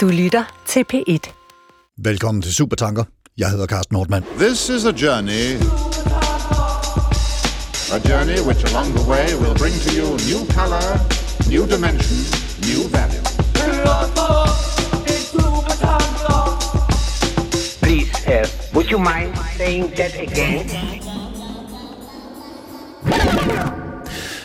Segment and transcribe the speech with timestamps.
[0.00, 1.32] Du lytter til P1.
[1.98, 3.04] Velkommen til Supertanker.
[3.38, 4.24] Jeg hedder Carsten Nordmann.
[4.38, 5.44] This is a journey.
[7.96, 10.86] A journey which along the way will bring to you new color,
[11.54, 12.16] new dimension,
[12.68, 13.22] new value.
[17.82, 20.70] Please, uh, would you mind saying that again?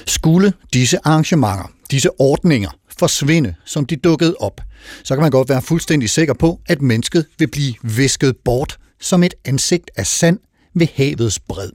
[0.07, 2.69] Skulle disse arrangementer, disse ordninger,
[2.99, 4.61] forsvinde, som de dukkede op,
[5.03, 9.23] så kan man godt være fuldstændig sikker på, at mennesket vil blive visket bort som
[9.23, 10.39] et ansigt af sand
[10.73, 11.69] ved havets bred.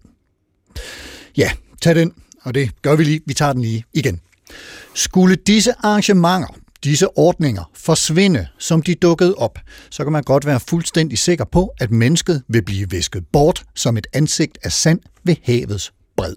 [1.37, 1.51] Ja,
[1.83, 2.12] tag den,
[2.43, 3.21] og det gør vi lige.
[3.27, 4.21] Vi tager den lige igen.
[4.95, 6.49] Skulle disse arrangementer,
[6.85, 9.59] disse ordninger forsvinde, som de dukkede op,
[9.91, 13.97] så kan man godt være fuldstændig sikker på, at mennesket vil blive visket bort som
[13.97, 16.35] et ansigt af sand ved havets bred.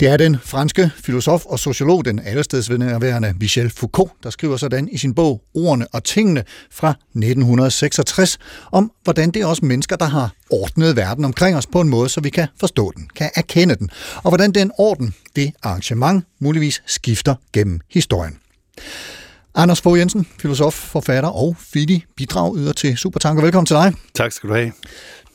[0.00, 4.98] Det er den franske filosof og sociolog, den allestedsværende Michel Foucault, der skriver sådan i
[4.98, 8.38] sin bog Ordene og tingene fra 1966,
[8.72, 12.08] om hvordan det er også mennesker, der har ordnet verden omkring os på en måde,
[12.08, 16.82] så vi kan forstå den, kan erkende den, og hvordan den orden, det arrangement, muligvis
[16.86, 18.38] skifter gennem historien.
[19.54, 23.42] Anders Fogh Jensen, filosof, forfatter og fittig bidragyder til Supertanker.
[23.42, 23.92] Velkommen til dig.
[24.14, 24.72] Tak skal du have.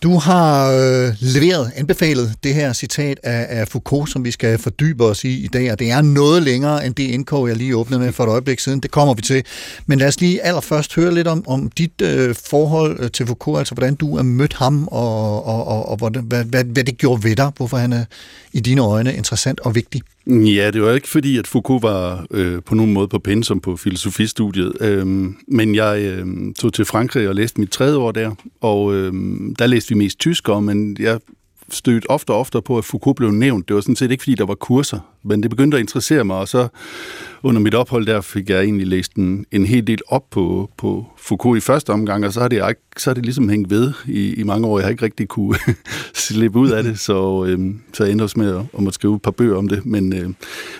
[0.05, 5.05] Du har øh, leveret, anbefalet det her citat af, af Foucault, som vi skal fordybe
[5.05, 7.99] os i i dag, og det er noget længere end det indkog, jeg lige åbnede
[7.99, 8.79] med for et øjeblik siden.
[8.79, 9.43] Det kommer vi til.
[9.85, 13.59] Men lad os lige allerførst høre lidt om, om dit øh, forhold øh, til Foucault,
[13.59, 16.97] altså hvordan du har mødt ham, og, og, og, og hvordan, hvad, hvad, hvad det
[16.97, 18.05] gjorde ved dig, hvorfor han er
[18.53, 20.01] i dine øjne interessant og vigtig.
[20.27, 23.77] Ja, det var ikke fordi, at Foucault var øh, på nogen måde på pensum på
[23.77, 25.07] filosofistudiet, øh,
[25.47, 29.13] men jeg øh, tog til Frankrig og læste mit tredje år der, og øh,
[29.59, 31.19] der læste vi mest tysk men jeg
[31.69, 33.67] stødt ofte og ofte på, at Foucault blev nævnt.
[33.67, 36.37] Det var sådan set ikke, fordi der var kurser, men det begyndte at interessere mig,
[36.37, 36.67] og så
[37.43, 41.05] under mit ophold der fik jeg egentlig læst en, en hel del op på, på
[41.17, 44.33] Foucault i første omgang, og så har det, så har det ligesom hængt ved i,
[44.33, 44.79] i mange år.
[44.79, 45.57] Jeg har ikke rigtig kunne
[46.13, 49.21] slippe ud af det, så, øhm, så jeg endte også med at, at skrive et
[49.21, 49.85] par bøger om det.
[49.85, 50.29] Men, øh,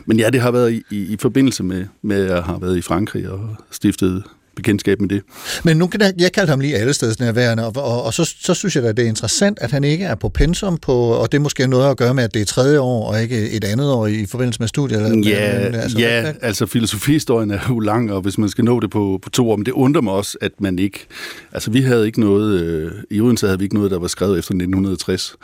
[0.06, 2.78] men ja, det har været i, i, i forbindelse med, med, at jeg har været
[2.78, 4.24] i Frankrig og stiftet
[4.56, 5.22] bekendtskab med det.
[5.64, 8.36] Men nu kan jeg, jeg kalde ham lige alle steds nærværende, og, og, og så,
[8.40, 11.32] så synes jeg da, det er interessant, at han ikke er på pensum, på, og
[11.32, 13.92] det måske noget at gøre med, at det er tredje år, og ikke et andet
[13.92, 15.06] år i forbindelse med studiet.
[15.06, 18.90] Eller, ja, altså, ja altså filosofihistorien er jo lang, og hvis man skal nå det
[18.90, 21.08] på, på to år, men det undrer mig også, at man ikke,
[21.54, 24.40] altså vi havde ikke noget, øh, i Odense havde vi ikke noget, der var skrevet
[24.40, 25.36] efter 1960.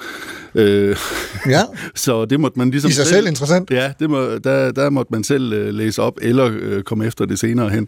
[0.56, 0.96] Øh,
[1.50, 1.62] ja.
[1.96, 2.90] så det måtte man ligesom...
[2.90, 3.72] I sig selv, selv interessant.
[3.72, 7.26] Ja, det må, der, der måtte man selv øh, læse op, eller øh, komme efter
[7.26, 7.88] det senere hen.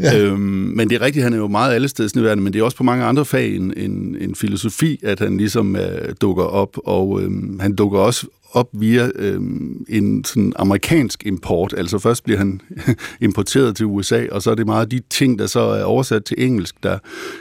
[0.00, 0.18] Ja.
[0.18, 2.76] Øhm, Øhm, men det er rigtigt, han er jo meget allestedsnedværende, men det er også
[2.76, 7.22] på mange andre fag end, end, end filosofi, at han ligesom øh, dukker op, og
[7.22, 9.40] øh, han dukker også op via øh,
[9.88, 11.74] en sådan amerikansk import.
[11.76, 12.60] Altså først bliver han
[13.20, 16.44] importeret til USA, og så er det meget de ting, der så er oversat til
[16.44, 16.98] engelsk, der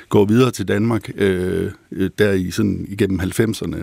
[0.10, 3.78] går videre til Danmark øh, øh der i sådan igennem 90'erne,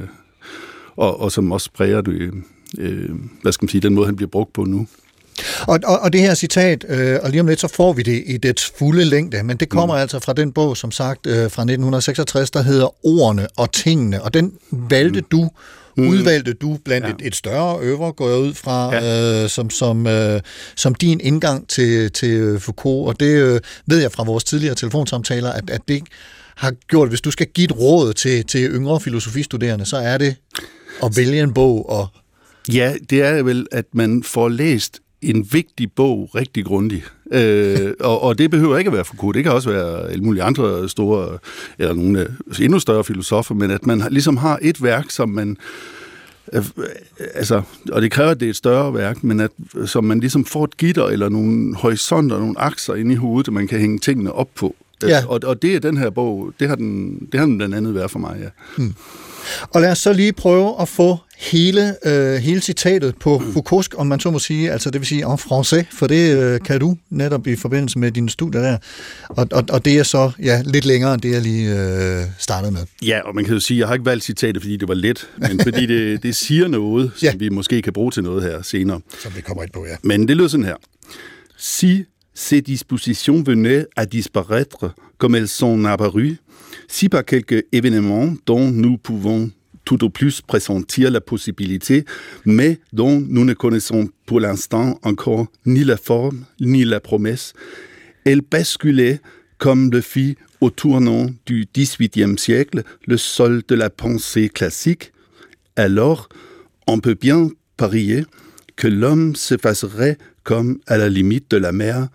[0.97, 2.33] og, og som også præger det,
[2.79, 3.11] øh,
[3.43, 4.87] hvad skal man sige, den måde, han bliver brugt på nu.
[5.67, 8.23] Og, og, og det her citat, øh, og lige om lidt så får vi det
[8.27, 10.01] i dets fulde længde, men det kommer mm.
[10.01, 14.35] altså fra den bog, som sagt, øh, fra 1966, der hedder Ordene og Tingene, og
[14.35, 15.27] den valgte mm.
[15.31, 15.51] du
[15.97, 16.09] Mm.
[16.09, 17.13] udvalgte du blandt ja.
[17.13, 19.43] et, et større øver, går jeg ud fra, ja.
[19.43, 20.41] øh, som, som, øh,
[20.77, 23.09] som din indgang til, til Foucault.
[23.09, 26.03] Og det øh, ved jeg fra vores tidligere telefonsamtaler, at, at det
[26.57, 30.37] har gjort, hvis du skal give et råd til, til yngre filosofistuderende, så er det
[31.03, 32.09] at vælge en bog og...
[32.73, 37.05] Ja, det er vel, at man får læst en vigtig bog rigtig grundig.
[37.33, 40.43] Øh, og, og det behøver ikke at være Foucault, det kan også være alle mulige
[40.43, 41.39] andre store,
[41.79, 45.57] eller nogle endnu større filosofer, men at man ligesom har et værk, som man
[46.53, 46.65] øh,
[47.35, 49.51] altså, og det kræver, at det er et større værk, men at
[49.87, 53.67] som man ligesom får et gitter eller nogle horisonter, nogle akser ind i hovedet, man
[53.69, 54.77] kan hænge tingene op på.
[55.03, 55.27] Ja.
[55.27, 57.95] Og, og det er den her bog, det har den, det har den blandt andet
[57.95, 58.49] været for mig, ja.
[58.77, 58.95] Hmm.
[59.71, 64.07] Og lad os så lige prøve at få hele, øh, hele citatet på Foucault, om
[64.07, 66.97] man så må sige, altså det vil sige en français, for det øh, kan du
[67.11, 68.79] netop i forbindelse med dine studier der.
[69.29, 72.73] Og, og, og det er så ja, lidt længere end det, jeg lige øh, startede
[72.73, 72.81] med.
[73.03, 75.29] Ja, og man kan jo sige, jeg har ikke valgt citatet, fordi det var let,
[75.37, 77.35] men fordi det, det siger noget, som ja.
[77.37, 79.01] vi måske kan bruge til noget her senere.
[79.23, 79.97] Som vi kommer ind på, ja.
[80.03, 80.77] Men det lyder sådan her.
[81.59, 82.05] Si
[82.35, 86.37] ces dispositions venaient à disparaître comme elles sont apparues,
[86.89, 89.51] si par quelques événements dont nous pouvons
[89.91, 92.05] tout au plus pressentir la possibilité,
[92.45, 97.55] mais dont nous ne connaissons pour l'instant encore ni la forme ni la promesse,
[98.25, 99.21] elles basculaient
[99.59, 105.13] comme le fit au tournant du XVIIIe siècle le sol de la pensée classique,
[105.75, 106.29] alors
[106.87, 108.25] on peut bien parier
[108.77, 112.11] que l'homme s'effacerait comme à la limite de la mer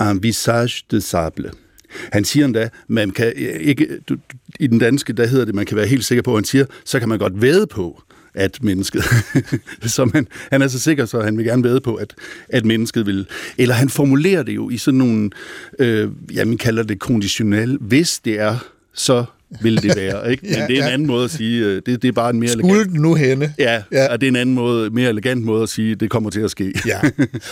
[0.00, 1.52] un visage de sable.
[2.12, 2.70] han siger endda,
[4.60, 6.98] i den danske, der hedder det, man kan være helt sikker på, han siger, så
[6.98, 8.02] kan man godt væde på,
[8.34, 9.04] at mennesket,
[9.94, 12.14] så man, han er så sikker, så han vil gerne vide på, at,
[12.48, 13.26] at mennesket vil,
[13.58, 15.30] eller han formulerer det jo i sådan nogle,
[15.78, 18.56] øh, jamen kalder det konditionel, hvis det er,
[18.92, 19.24] så
[19.62, 20.42] vil det være, ikke?
[20.46, 20.92] Men ja, det er en ja.
[20.92, 23.00] anden måde at sige, øh, det, det er bare en mere Skulle elegant...
[23.00, 23.52] nu hende?
[23.58, 26.30] Ja, ja, og det er en anden måde, mere elegant måde at sige, det kommer
[26.30, 26.72] til at ske.
[26.86, 27.00] ja,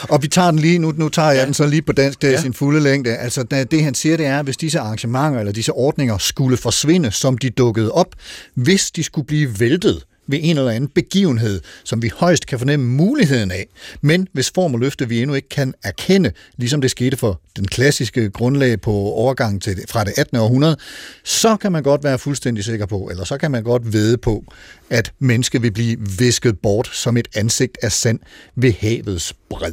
[0.03, 1.45] og vi tager den lige, nu, nu tager jeg ja.
[1.47, 2.41] den så lige på dansk, det er ja.
[2.41, 3.17] sin fulde længde.
[3.17, 7.39] Altså, det han siger, det er, hvis disse arrangementer eller disse ordninger skulle forsvinde, som
[7.39, 8.15] de dukkede op,
[8.55, 12.87] hvis de skulle blive væltet, ved en eller anden begivenhed, som vi højst kan fornemme
[12.87, 13.67] muligheden af,
[14.01, 17.67] men hvis form og løfte vi endnu ikke kan erkende, ligesom det skete for den
[17.67, 20.37] klassiske grundlag på overgangen til, fra det 18.
[20.37, 20.77] århundrede,
[21.25, 24.45] så kan man godt være fuldstændig sikker på, eller så kan man godt vede på,
[24.91, 28.19] at mennesket vil blive visket bort som et ansigt af sand
[28.57, 29.73] ved havets bred.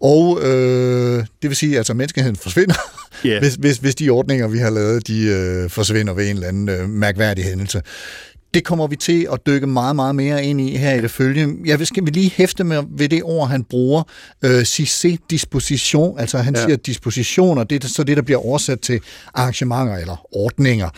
[0.00, 2.74] Og øh, det vil sige, at altså, menneskeheden forsvinder,
[3.26, 3.40] yeah.
[3.42, 6.68] hvis, hvis, hvis de ordninger, vi har lavet, de øh, forsvinder ved en eller anden
[6.68, 7.82] øh, mærkværdig hændelse.
[8.54, 11.56] Det kommer vi til at dykke meget, meget mere ind i her i det følge.
[11.64, 14.02] Jeg skal vi lige hæfte med ved det ord, han bruger,
[14.44, 16.64] øh, cissé disposition, altså han ja.
[16.64, 19.00] siger dispositioner, det er så det, der bliver oversat til
[19.34, 20.90] arrangementer eller ordninger.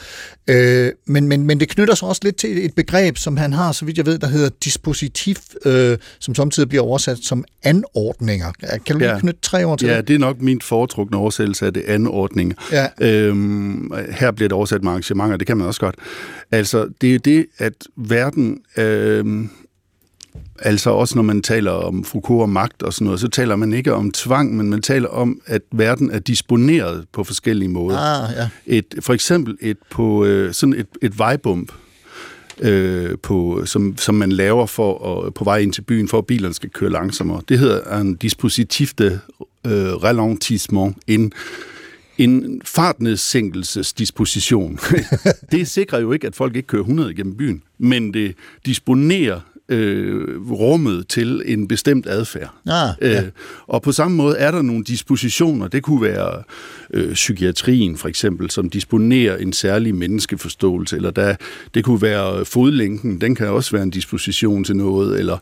[0.50, 3.72] Øh, men, men, men det knytter sig også lidt til et begreb, som han har,
[3.72, 8.52] så vidt jeg ved, der hedder dispositiv, øh, som samtidig bliver oversat som anordninger.
[8.86, 9.18] Kan du lige ja.
[9.18, 10.08] knytte tre ord til ja, det?
[10.08, 12.54] det er nok min foretrukne oversættelse af det anordning.
[12.72, 12.86] Ja.
[13.00, 15.94] Øhm, her bliver det oversat med arrangementer, det kan man også godt.
[16.50, 18.62] Altså, det er det, at verden...
[18.76, 19.46] Øh,
[20.58, 23.72] altså også når man taler om Foucault og magt og sådan noget, så taler man
[23.72, 27.98] ikke om tvang, men man taler om, at verden er disponeret på forskellige måder.
[27.98, 28.48] Ah, ja.
[28.66, 31.72] et, for eksempel et på øh, sådan et, et vejbump,
[32.60, 36.26] øh, på, som, som man laver for at, på vej ind til byen, for at
[36.26, 37.42] bilerne skal køre langsommere.
[37.48, 39.20] Det hedder en dispositif de
[39.66, 41.32] øh, ralentissement, en
[42.18, 44.78] en fartnedsænkelsesdisposition.
[45.52, 48.34] det sikrer jo ikke, at folk ikke kører 100 igennem byen, men det
[48.66, 52.54] disponerer øh, rummet til en bestemt adfærd.
[52.66, 53.22] Ah, ja.
[53.22, 53.28] øh,
[53.66, 55.68] og på samme måde er der nogle dispositioner.
[55.68, 56.42] Det kunne være
[56.94, 61.36] øh, psykiatrien for eksempel, som disponerer en særlig menneskeforståelse, eller der,
[61.74, 65.38] det kunne være fodlænken, den kan også være en disposition til noget, eller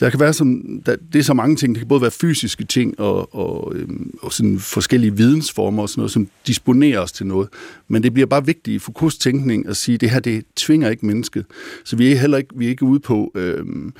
[0.00, 2.64] der kan være som, der, det er så mange ting, det kan både være fysiske
[2.64, 3.88] ting og, og, øh,
[4.22, 7.48] og sådan forskellige vidensformer og sådan noget, som disponerer os til noget.
[7.88, 10.90] Men det bliver bare vigtigt i Foucaults tænkning at sige, at det her, det tvinger
[10.90, 11.44] ikke mennesket.
[11.84, 13.92] Så vi er heller ikke, vi er ikke ude på øh, Øhm,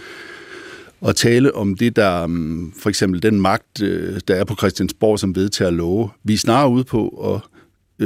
[1.07, 5.19] at tale om det, der øhm, for eksempel den magt, øh, der er på Christiansborg,
[5.19, 6.11] som vedtager love.
[6.25, 7.41] Vi er snarere ude på at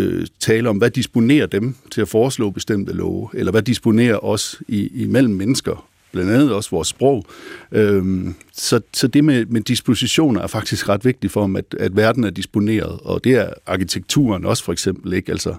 [0.01, 4.63] øh, tale om, hvad disponerer dem til at foreslå bestemte love, eller hvad disponerer os
[4.69, 7.27] i, imellem mennesker blandt andet også vores sprog.
[7.73, 11.97] Øhm, så, så det med, med dispositioner er faktisk ret vigtigt for dem, at, at
[11.97, 15.33] verden er disponeret, og det er arkitekturen også for eksempel, ikke?
[15.33, 15.55] Altså,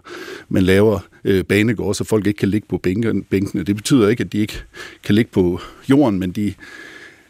[0.50, 3.64] man laver øh, banegårde, så folk ikke kan ligge på bænkene.
[3.64, 4.64] Det betyder ikke, at de ikke
[5.04, 5.60] kan ligge på
[5.90, 6.54] jorden, men de,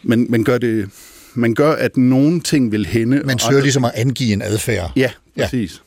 [0.04, 0.90] man, man gør det
[1.36, 3.22] man gør, at nogle ting vil hænde.
[3.26, 3.62] Man søger andre...
[3.62, 4.92] ligesom at angive en adfærd.
[4.96, 5.82] Ja, præcis.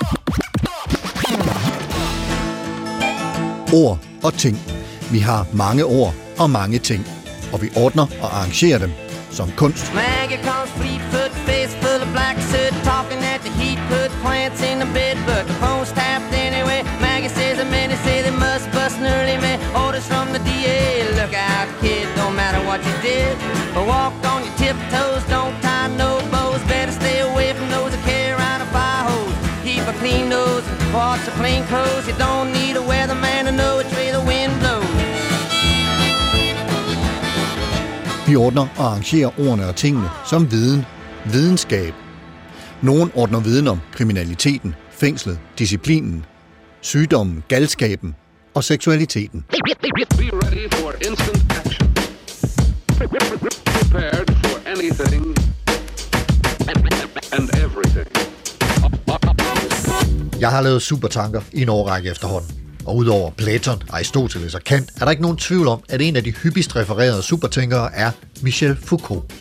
[0.00, 0.06] Ja.
[3.72, 4.56] Ord og ting.
[5.12, 7.06] Vi har mange ord, og mange ting.
[7.52, 8.90] Og vi ordner og arrangerer dem
[9.30, 9.94] som kunst.
[9.94, 10.38] Maggie
[22.78, 23.38] what you did.
[23.74, 28.04] But walk on your tiptoes, don't tie no bows, better stay away from those that
[28.04, 29.34] carry around a fire hose.
[29.64, 33.76] Keep a clean nose, parts of plain clothes, you don't need a weatherman to know
[33.78, 34.84] which way the wind blows.
[38.26, 40.86] Vi ordner og arrangerer ordene og tingene som viden,
[41.24, 41.94] videnskab.
[42.82, 46.24] Nogen ordner viden om kriminaliteten, fængslet, disciplinen,
[46.80, 48.14] sygdommen, galskaben
[48.54, 49.44] og seksualiteten.
[49.50, 51.57] Be ready for instant.
[52.98, 55.24] Prepared for anything
[57.32, 58.08] and everything.
[60.40, 62.50] Jeg har lavet supertanker i en årrække efterhånden.
[62.84, 66.24] Og udover Platon, Aristoteles og Kant, er der ikke nogen tvivl om, at en af
[66.24, 68.10] de hyppigst refererede supertænkere er
[68.42, 69.34] Michel Foucault.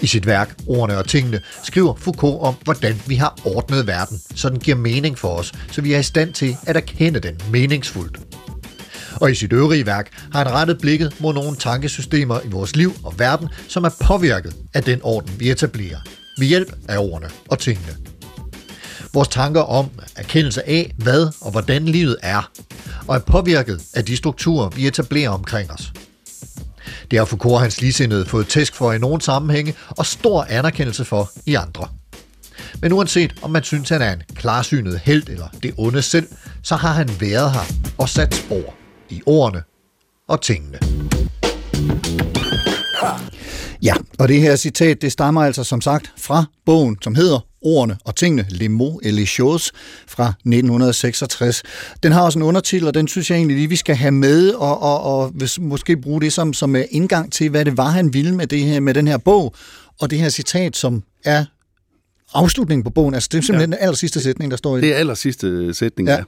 [0.00, 4.48] I sit værk Ordene og tingene skriver Foucault om, hvordan vi har ordnet verden, så
[4.48, 8.31] den giver mening for os, så vi er i stand til at erkende den meningsfuldt.
[9.22, 12.92] Og i sit øvrige værk har han rettet blikket mod nogle tankesystemer i vores liv
[13.04, 15.98] og verden, som er påvirket af den orden, vi etablerer,
[16.38, 17.96] ved hjælp af ordene og tingene.
[19.14, 22.50] Vores tanker om erkendelse af, hvad og hvordan livet er,
[23.08, 25.92] og er påvirket af de strukturer, vi etablerer omkring os.
[27.10, 31.04] Det har Foucault og hans ligesindede fået tæsk for i nogle sammenhænge, og stor anerkendelse
[31.04, 31.88] for i andre.
[32.80, 36.28] Men uanset om man synes, han er en klarsynet held eller det onde selv,
[36.62, 37.64] så har han været her
[37.98, 38.74] og sat spor
[39.12, 39.62] i ordene
[40.28, 40.78] og tingene.
[43.82, 47.98] Ja, og det her citat, det stammer altså som sagt fra bogen, som hedder Ordene
[48.04, 49.72] og tingene, Les mots et les choses,
[50.08, 51.62] fra 1966.
[52.02, 54.50] Den har også en undertitel, og den synes jeg egentlig lige, vi skal have med,
[54.50, 58.14] og, og, og måske bruge det som, som øh, indgang til, hvad det var, han
[58.14, 59.54] ville med, det her, med den her bog,
[60.00, 61.44] og det her citat, som er
[62.34, 63.14] afslutningen på bogen.
[63.14, 63.76] Altså, det er simpelthen ja.
[63.76, 64.92] den aller sidste sætning, der står i det.
[64.92, 66.14] er aller sidste sætning, ja.
[66.14, 66.22] ja.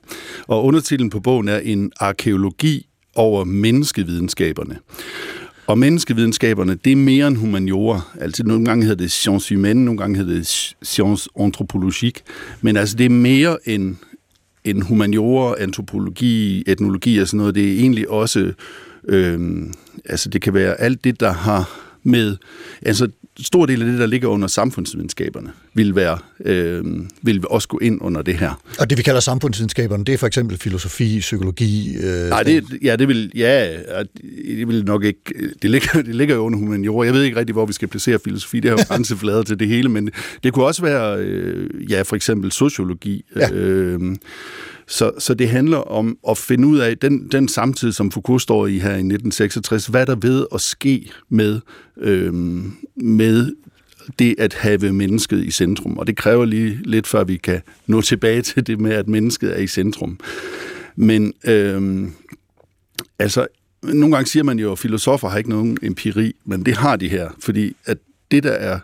[0.46, 4.78] Og undertitlen på bogen er En arkeologi over menneskevidenskaberne.
[5.66, 8.00] Og menneskevidenskaberne, det er mere end humaniora.
[8.20, 12.22] Altså nogle gange hedder det science humaine, nogle gange hedder det science anthropologique.
[12.60, 13.96] Men altså det er mere end,
[14.64, 17.54] end humaniora, antropologi, etnologi og sådan noget.
[17.54, 18.52] Det er egentlig også,
[19.08, 19.62] øh,
[20.04, 22.36] altså det kan være alt det, der har med,
[22.82, 23.08] altså
[23.40, 26.84] stor del af det, der ligger under samfundsvidenskaberne, vil, være, øh,
[27.22, 28.60] vil også gå ind under det her.
[28.78, 31.96] Og det, vi kalder samfundsvidenskaberne, det er for eksempel filosofi, psykologi?
[31.96, 33.78] Øh, Nej, det, ja, det vil, ja,
[34.58, 35.20] det vil nok ikke,
[35.62, 37.06] det ligger, det ligger jo under humaniora.
[37.06, 39.68] Jeg ved ikke rigtig, hvor vi skal placere filosofi, det har jo grænseflader til det
[39.68, 40.10] hele, men
[40.44, 43.24] det kunne også være, øh, ja, for eksempel sociologi.
[43.36, 43.50] Ja.
[43.52, 44.16] Øh,
[44.86, 48.66] så, så det handler om at finde ud af den, den samtid, som Foucault står
[48.66, 51.60] i her i 1966, hvad der ved at ske med,
[51.96, 53.52] øhm, med
[54.18, 55.98] det at have mennesket i centrum.
[55.98, 59.58] Og det kræver lige lidt, før vi kan nå tilbage til det med, at mennesket
[59.58, 60.18] er i centrum.
[60.96, 62.12] Men øhm,
[63.18, 63.46] altså,
[63.82, 67.08] nogle gange siger man jo, at filosofer har ikke nogen empiri, men det har de
[67.08, 67.98] her, fordi at
[68.30, 68.78] det, der er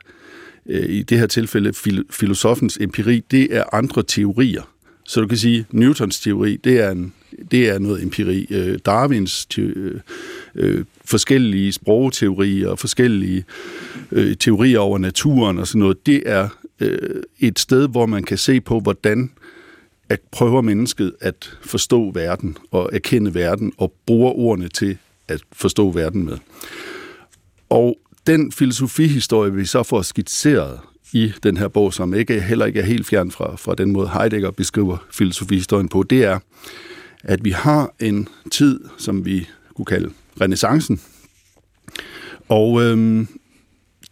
[0.67, 1.73] øh, i det her tilfælde
[2.11, 4.70] filosofens empiri, det er andre teorier.
[5.11, 7.13] Så du kan sige, Newtons teori, det er, en,
[7.51, 8.47] det er noget empiri.
[8.51, 10.01] Øh, Darwins teori, øh,
[10.55, 13.45] øh, forskellige sprogteorier, forskellige
[14.13, 16.49] øh, teorier over naturen og sådan noget, det er
[16.81, 19.31] øh, et sted, hvor man kan se på, hvordan
[20.09, 24.99] at prøver mennesket at forstå verden og erkende verden og bruger ordene til
[25.29, 26.39] at forstå verden med.
[27.69, 30.81] Og den filosofihistorie, vi så får skitseret,
[31.13, 34.09] i den her bog, som ikke, heller ikke er helt fjern fra, fra den måde
[34.09, 36.39] Heidegger beskriver filosofihistorien på, det er,
[37.25, 41.01] at vi har en tid, som vi kunne kalde renaissancen,
[42.49, 43.29] og øhm,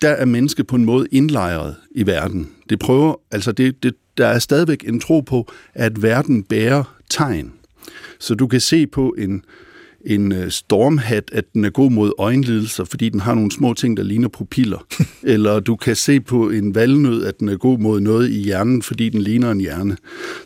[0.03, 2.51] der er mennesket på en måde indlejret i verden.
[2.69, 7.53] Det prøver, altså det, det, der er stadigvæk en tro på, at verden bærer tegn.
[8.19, 9.45] Så du kan se på en,
[10.09, 13.97] en øh, stormhat, at den er god mod øjenlidelser, fordi den har nogle små ting,
[13.97, 14.87] der ligner pupiller.
[15.23, 18.83] Eller du kan se på en valnød, at den er god mod noget i hjernen,
[18.83, 19.97] fordi den ligner en hjerne.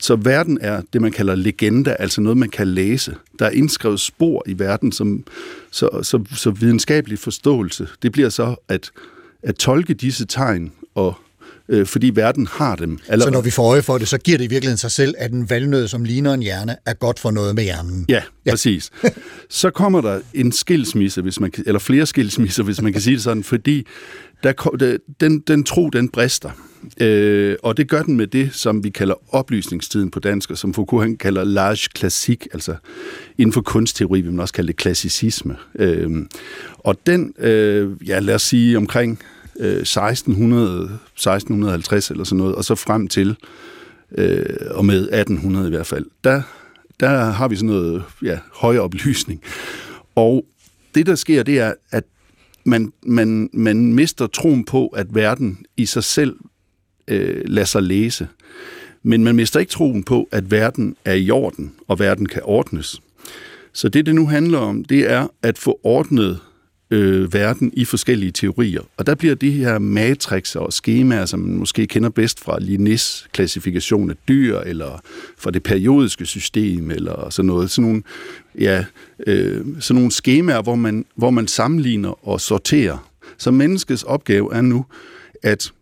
[0.01, 3.15] Så verden er det, man kalder legenda, altså noget, man kan læse.
[3.39, 5.25] Der er indskrevet spor i verden, som,
[5.71, 8.91] så, så, så videnskabelig forståelse, det bliver så at,
[9.43, 11.15] at tolke disse tegn og
[11.69, 12.99] øh, fordi verden har dem.
[13.09, 13.25] Eller...
[13.25, 15.33] Så når vi får øje for det, så giver det i virkeligheden sig selv, at
[15.33, 18.07] en valnød, som ligner en hjerne, er godt for noget med hjernen.
[18.09, 18.51] Ja, ja.
[18.51, 18.91] præcis.
[19.51, 23.15] så kommer der en skilsmisse, hvis man kan, eller flere skilsmisser, hvis man kan sige
[23.15, 23.87] det sådan, fordi
[24.43, 26.51] der, den, den tro, den brister.
[27.01, 30.75] Øh, og det gør den med det, som vi kalder oplysningstiden på dansk, og som
[30.75, 32.75] Foucault han kalder large klassik, altså
[33.39, 35.57] inden for kunstteori vil man også kalde det klassicisme.
[35.79, 36.11] Øh,
[36.79, 39.19] og den, øh, ja lad os sige omkring
[39.61, 43.37] Øh, 1600, 1650 eller sådan noget, og så frem til
[44.19, 46.43] øh, og med 1800 i hvert fald, der,
[47.01, 49.43] der har vi sådan noget ja, høj oplysning.
[50.15, 50.45] Og
[50.95, 52.05] det, der sker, det er, at
[52.65, 56.37] man, man, man mister troen på, at verden i sig selv
[57.09, 58.29] øh, lader sig læse.
[59.03, 63.03] Men man mister ikke troen på, at verden er i orden, og verden kan ordnes.
[63.73, 66.41] Så det, det nu handler om, det er at få ordnet
[66.93, 68.81] øh, verden i forskellige teorier.
[68.97, 73.29] Og der bliver de her matrixer og skemaer, som man måske kender bedst fra Linnés
[73.33, 75.01] klassifikation af dyr, eller
[75.39, 77.71] fra det periodiske system, eller sådan noget.
[77.71, 78.03] Sådan nogle,
[78.59, 78.85] ja,
[79.27, 83.11] øh, sådan nogle skemaer, hvor man, hvor man sammenligner og sorterer.
[83.39, 84.85] Så menneskets opgave er nu
[85.43, 85.73] at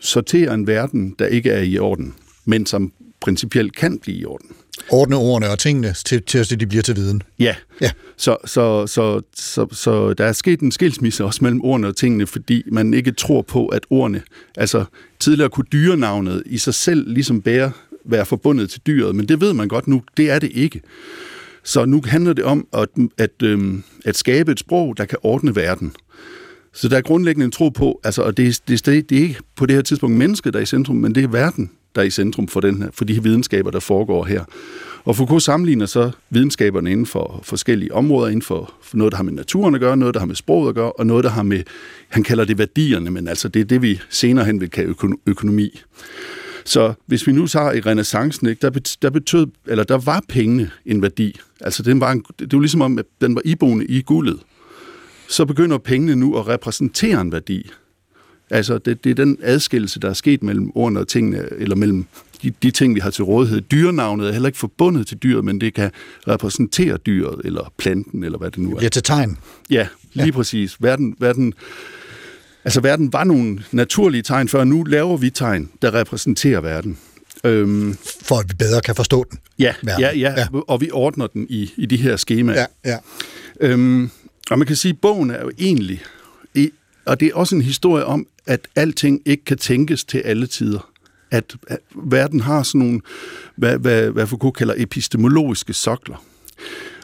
[0.00, 4.50] sortere en verden, der ikke er i orden, men som principielt kan blive i orden
[4.90, 7.22] ordne ordene og tingene til, til at de bliver til viden.
[7.38, 7.90] Ja, ja.
[8.16, 12.26] Så, så, så, så, så der er sket en skilsmisse også mellem ordene og tingene,
[12.26, 14.22] fordi man ikke tror på, at ordene,
[14.56, 14.84] altså
[15.20, 17.72] tidligere kunne dyrenavnet i sig selv ligesom bære,
[18.04, 20.80] være forbundet til dyret, men det ved man godt nu, det er det ikke.
[21.64, 22.88] Så nu handler det om at,
[23.18, 25.92] at, øhm, at skabe et sprog, der kan ordne verden.
[26.72, 29.66] Så der er grundlæggende en tro på, altså, og det, det, det er ikke på
[29.66, 32.10] det her tidspunkt mennesket, der er i centrum, men det er verden, der er i
[32.10, 34.44] centrum for, den for de her videnskaber, der foregår her.
[35.04, 39.32] Og Foucault sammenligner så videnskaberne inden for forskellige områder, inden for, noget, der har med
[39.32, 41.62] naturen at gøre, noget, der har med sproget at gøre, og noget, der har med,
[42.08, 44.94] han kalder det værdierne, men altså det er det, vi senere hen vil kalde
[45.26, 45.80] økonomi.
[46.64, 50.70] Så hvis vi nu tager i renaissancen, ikke, der, der betød, eller der var pengene
[50.86, 51.40] en værdi.
[51.60, 54.40] Altså den var en, det var ligesom om, at den var iboende i guldet.
[55.28, 57.70] Så begynder pengene nu at repræsentere en værdi.
[58.50, 62.04] Altså det, det er den adskillelse, der er sket mellem ordene og tingene, eller mellem
[62.42, 63.60] de, de ting, vi har til rådighed.
[63.60, 65.90] Dyrenavnet er heller ikke forbundet til dyret, men det kan
[66.28, 68.82] repræsentere dyret, eller planten, eller hvad det nu er.
[68.82, 69.38] Ja, til tegn.
[69.70, 70.32] Ja, lige ja.
[70.32, 70.76] præcis.
[70.80, 71.54] Verden, verden,
[72.64, 76.98] altså verden var nogle naturlige tegn før, nu laver vi tegn, der repræsenterer verden.
[77.44, 79.38] Øhm, For at vi bedre kan forstå den.
[79.58, 80.00] ja, Verden.
[80.00, 80.46] ja, ja, Ja.
[80.68, 82.66] og vi ordner den i, i de her skemaer.
[82.84, 82.98] Ja, ja.
[83.60, 84.10] Øhm,
[84.50, 86.02] og man kan sige, at bogen er jo egentlig,
[86.54, 86.70] i,
[87.06, 90.90] og det er også en historie om, at alting ikke kan tænkes til alle tider.
[91.30, 93.00] At, at verden har sådan nogle,
[93.56, 96.24] hvad, hvad, hvad Foucault kalder epistemologiske sokler.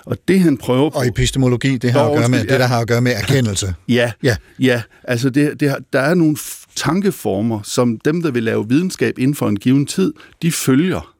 [0.05, 0.99] Og det han prøver på...
[0.99, 3.75] Og epistemologi, det har at gøre med, det, der har at gøre med erkendelse.
[3.89, 4.37] Ja, Ja.
[4.59, 6.37] ja altså det, det, der er nogle
[6.77, 11.15] tankeformer, som dem, der vil lave videnskab inden for en given tid, de følger.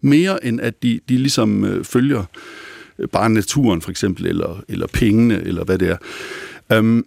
[0.00, 2.24] Mere end at de, de ligesom øh, følger
[2.98, 5.96] øh, bare naturen for eksempel, eller, eller pengene, eller hvad det er.
[6.72, 7.04] Øhm,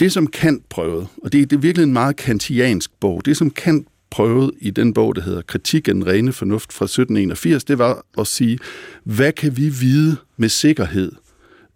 [0.00, 3.50] det, som Kant prøvede, og det, det er virkelig en meget kantiansk bog, det som
[3.50, 7.78] Kant prøvede i den bog, der hedder Kritik af den rene fornuft fra 1781, det
[7.78, 8.58] var at sige,
[9.04, 11.12] hvad kan vi vide med sikkerhed,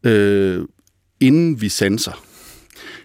[0.04, 0.64] øh,
[1.20, 2.24] inden vi sanser?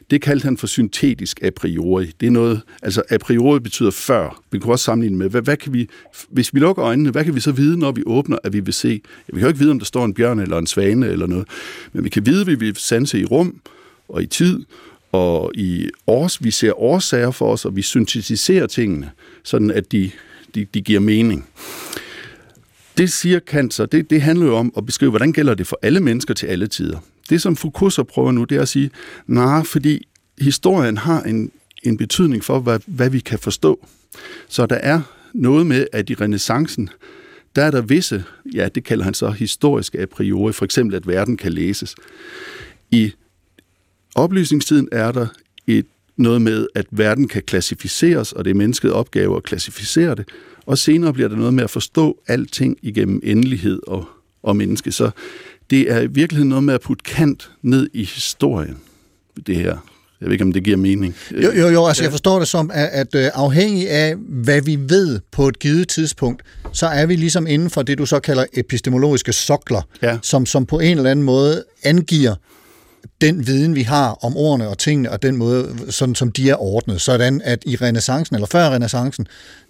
[0.09, 2.11] Det kaldte han for syntetisk a priori.
[2.19, 4.41] Det er noget, altså a priori betyder før.
[4.51, 5.89] Vi kan også sammenligne med, hvad, hvad kan vi,
[6.29, 8.73] hvis vi lukker øjnene, hvad kan vi så vide, når vi åbner, at vi vil
[8.73, 9.01] se?
[9.27, 11.27] Ja, vi kan jo ikke vide, om der står en bjørn eller en svane eller
[11.27, 11.47] noget,
[11.93, 13.61] men vi kan vide, at vi vil sanse i rum
[14.09, 14.59] og i tid,
[15.15, 19.11] og i års, vi ser årsager for os, og vi syntetiserer tingene,
[19.43, 20.11] sådan at de,
[20.55, 21.47] de, de giver mening.
[22.97, 25.79] Det siger Kant så, det, det handler jo om at beskrive, hvordan gælder det for
[25.81, 26.99] alle mennesker til alle tider.
[27.29, 28.89] Det, som Foucault så prøver nu, det er at sige,
[29.27, 30.07] nej, fordi
[30.41, 31.51] historien har en,
[31.83, 33.87] en betydning for, hvad, hvad vi kan forstå.
[34.47, 35.01] Så der er
[35.33, 36.89] noget med, at i renaissancen,
[37.55, 41.07] der er der visse, ja, det kalder han så historiske a priori, for eksempel, at
[41.07, 41.95] verden kan læses.
[42.91, 43.13] I
[44.15, 45.27] oplysningstiden er der
[45.67, 45.85] et,
[46.17, 50.27] noget med, at verden kan klassificeres, og det er mennesket opgave at klassificere det.
[50.65, 54.05] Og senere bliver der noget med at forstå alting igennem endelighed og,
[54.43, 54.91] og menneske.
[54.91, 55.09] Så
[55.69, 58.77] det er i virkeligheden noget med at putte kant ned i historien,
[59.47, 59.77] det her.
[60.21, 61.15] Jeg ved ikke, om det giver mening.
[61.31, 64.75] Jo, jo, jo altså jeg forstår det som, at, at øh, afhængig af, hvad vi
[64.89, 68.45] ved på et givet tidspunkt, så er vi ligesom inden for det, du så kalder
[68.53, 70.17] epistemologiske sokler, Ja.
[70.21, 72.35] som, som på en eller anden måde angiver
[73.21, 76.61] den viden, vi har om ordene og tingene, og den måde, sådan som de er
[76.61, 77.01] ordnet.
[77.01, 79.27] Sådan at i renaissancen, eller før renaissancen,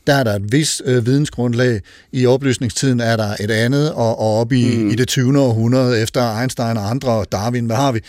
[0.08, 1.82] der er der et vis øh, vidensgrundlag.
[2.12, 4.89] I oplysningstiden er der et andet, og, og op i, mm.
[4.89, 5.39] i det 20.
[5.39, 8.00] århundrede, efter Einstein og andre, og Darwin, hvad har vi,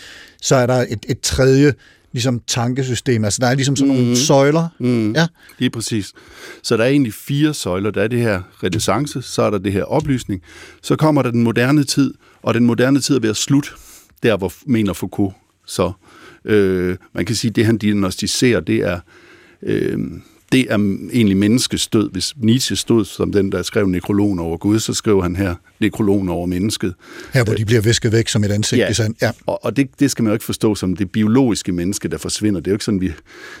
[0.41, 1.73] så er der et, et tredje
[2.11, 3.23] ligesom tankesystem.
[3.23, 4.67] Altså der er ligesom sådan nogle søjler.
[4.79, 5.13] Mm.
[5.13, 5.27] Ja.
[5.59, 6.13] Lige præcis.
[6.63, 7.91] Så der er egentlig fire søjler.
[7.91, 10.41] Der er det her renaissance, så er der det her oplysning,
[10.83, 13.69] så kommer der den moderne tid, og den moderne tid er ved at slutte,
[14.23, 15.91] der hvor mener Foucault så.
[16.45, 18.99] Øh, man kan sige, at det han diagnostiserer, det er,
[19.63, 19.99] øh,
[20.51, 20.75] det er
[21.13, 22.11] egentlig menneskets død.
[22.11, 26.29] Hvis Nietzsche stod som den, der skrev nekrologen over Gud, så skrev han her nekrologen
[26.29, 26.93] over mennesket.
[27.33, 29.15] Her, hvor de bliver visket væk som et ansigt i sand.
[29.21, 29.31] Ja.
[29.45, 32.59] Og, og det, det skal man jo ikke forstå som det biologiske menneske, der forsvinder.
[32.59, 33.11] Det er jo ikke sådan, vi,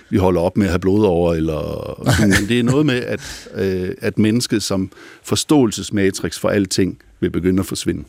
[0.09, 2.95] vi holder op med at have blod over, eller sådan, men det er noget med,
[2.95, 4.91] at, øh, at mennesket som
[5.23, 8.03] forståelsesmatrix for alting vil begynde at forsvinde.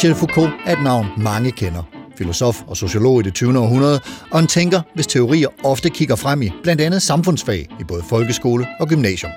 [0.00, 1.82] Michel Foucault er et navn, mange kender.
[2.18, 3.58] Filosof og sociolog i det 20.
[3.58, 8.02] århundrede, og en tænker, hvis teorier ofte kigger frem i blandt andet samfundsfag i både
[8.02, 9.32] folkeskole og gymnasium.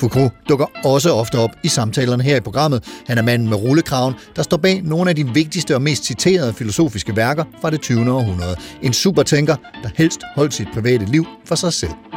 [0.00, 2.84] Foucault dukker også ofte op i samtalerne her i programmet.
[3.06, 6.52] Han er manden med rullekraven, der står bag nogle af de vigtigste og mest citerede
[6.52, 8.12] filosofiske værker fra det 20.
[8.12, 8.56] århundrede.
[8.82, 12.11] En supertænker, der helst holdt sit private liv for sig selv.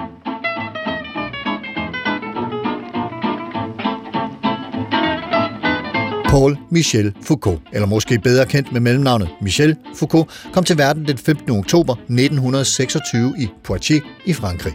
[6.35, 11.17] Paul Michel Foucault, eller måske bedre kendt med mellemnavnet Michel Foucault, kom til verden den
[11.17, 11.49] 15.
[11.49, 14.73] oktober 1926 i Poitiers i Frankrig.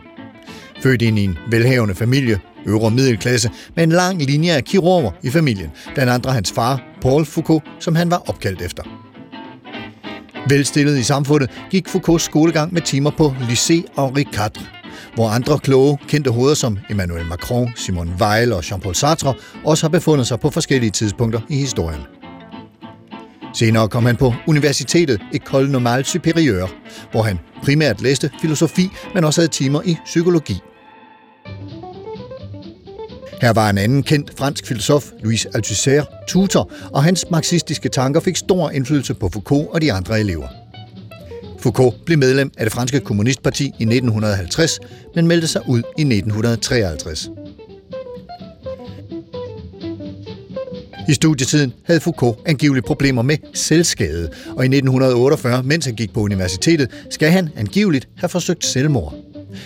[0.82, 5.30] Født ind i en velhavende familie, øvre middelklasse, med en lang linje af kirurger i
[5.30, 8.82] familien, blandt andre hans far, Paul Foucault, som han var opkaldt efter.
[10.48, 14.79] Velstillet i samfundet gik Foucaults skolegang med timer på Lycée Henri IV,
[15.14, 19.88] hvor andre kloge, kendte hoveder som Emmanuel Macron, Simon Weil og Jean-Paul Sartre også har
[19.88, 22.00] befundet sig på forskellige tidspunkter i historien.
[23.54, 26.70] Senere kom han på universitetet École Normale Supérieure,
[27.12, 30.60] hvor han primært læste filosofi, men også havde timer i psykologi.
[33.40, 38.36] Her var en anden kendt fransk filosof, Louis Althusser, tutor, og hans marxistiske tanker fik
[38.36, 40.48] stor indflydelse på Foucault og de andre elever.
[41.60, 44.78] Foucault blev medlem af det franske kommunistparti i 1950,
[45.14, 47.30] men meldte sig ud i 1953.
[51.08, 56.20] I studietiden havde Foucault angiveligt problemer med selvskade, og i 1948, mens han gik på
[56.20, 59.14] universitetet, skal han angiveligt have forsøgt selvmord.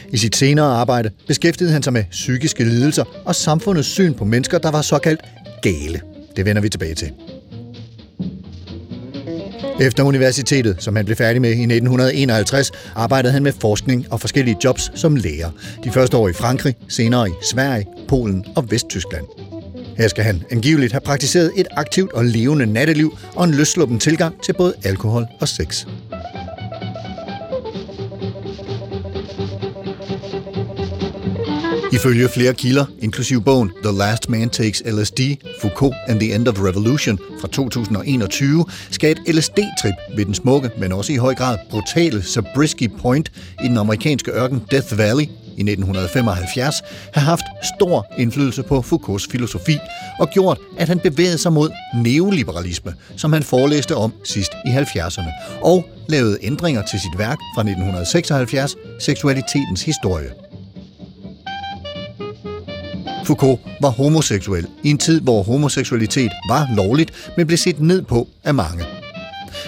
[0.09, 4.59] I sit senere arbejde beskæftigede han sig med psykiske lidelser og samfundets syn på mennesker,
[4.59, 5.21] der var såkaldt
[5.63, 6.01] gale.
[6.37, 7.13] Det vender vi tilbage til.
[9.81, 14.57] Efter universitetet, som han blev færdig med i 1951, arbejdede han med forskning og forskellige
[14.65, 15.51] jobs som lærer.
[15.85, 19.25] De første år i Frankrig, senere i Sverige, Polen og Vesttyskland.
[19.97, 24.43] Her skal han angiveligt have praktiseret et aktivt og levende natteliv og en løsluppen tilgang
[24.43, 25.87] til både alkohol og sex.
[31.95, 35.21] Ifølge flere kilder, inklusiv bogen The Last Man Takes LSD,
[35.61, 40.93] Foucault and the End of Revolution fra 2021, skal et LSD-trip ved den smukke, men
[40.93, 43.33] også i høj grad brutale Zabriskie Point
[43.65, 45.25] i den amerikanske ørken Death Valley
[45.57, 46.75] i 1975
[47.13, 47.45] have haft
[47.77, 49.79] stor indflydelse på Foucaults filosofi
[50.21, 55.61] og gjort, at han bevægede sig mod neoliberalisme, som han forelæste om sidst i 70'erne,
[55.63, 60.44] og lavede ændringer til sit værk fra 1976, Seksualitetens historie.
[63.25, 68.29] Foucault var homoseksuel i en tid, hvor homoseksualitet var lovligt, men blev set ned på
[68.45, 68.85] af mange.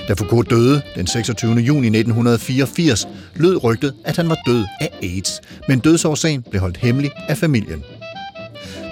[0.08, 1.52] Da Foucault døde den 26.
[1.52, 7.10] juni 1984, lød rygtet, at han var død af AIDS, men dødsårsagen blev holdt hemmelig
[7.28, 7.84] af familien.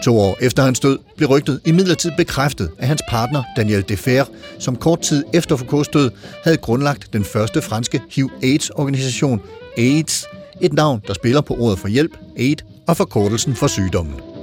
[0.05, 4.25] To år efter hans død blev rygtet imidlertid bekræftet af hans partner Daniel Defer,
[4.59, 6.11] som kort tid efter Foucaults død
[6.45, 9.41] havde grundlagt den første franske HIV-AIDS-organisation
[9.79, 10.25] AIDS,
[10.61, 14.34] et navn, der spiller på ordet for hjælp, aid, og forkortelsen for sygdommen.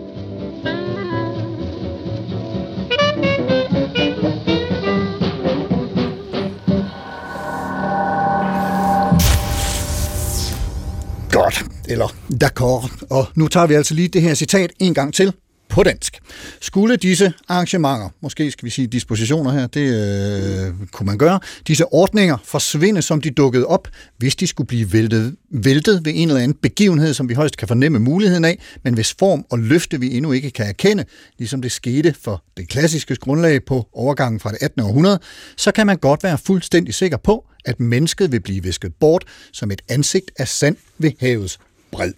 [11.52, 12.08] Godt, eller
[12.44, 13.06] d'accord.
[13.10, 15.34] Og nu tager vi altså lige det her citat en gang til
[15.72, 16.20] på dansk.
[16.62, 21.86] Skulle disse arrangementer, måske skal vi sige dispositioner her, det øh, kunne man gøre, disse
[21.86, 26.42] ordninger forsvinde, som de dukkede op, hvis de skulle blive væltet, væltet ved en eller
[26.42, 30.18] anden begivenhed, som vi højst kan fornemme muligheden af, men hvis form og løfte vi
[30.18, 31.06] endnu ikke kan erkende,
[31.38, 34.82] ligesom det skete for det klassiske grundlag på overgangen fra det 18.
[34.82, 35.20] århundrede,
[35.58, 39.72] så kan man godt være fuldstændig sikker på, at mennesket vil blive visket bort som
[39.72, 41.60] et ansigt af sand ved havets
[41.92, 42.14] bred.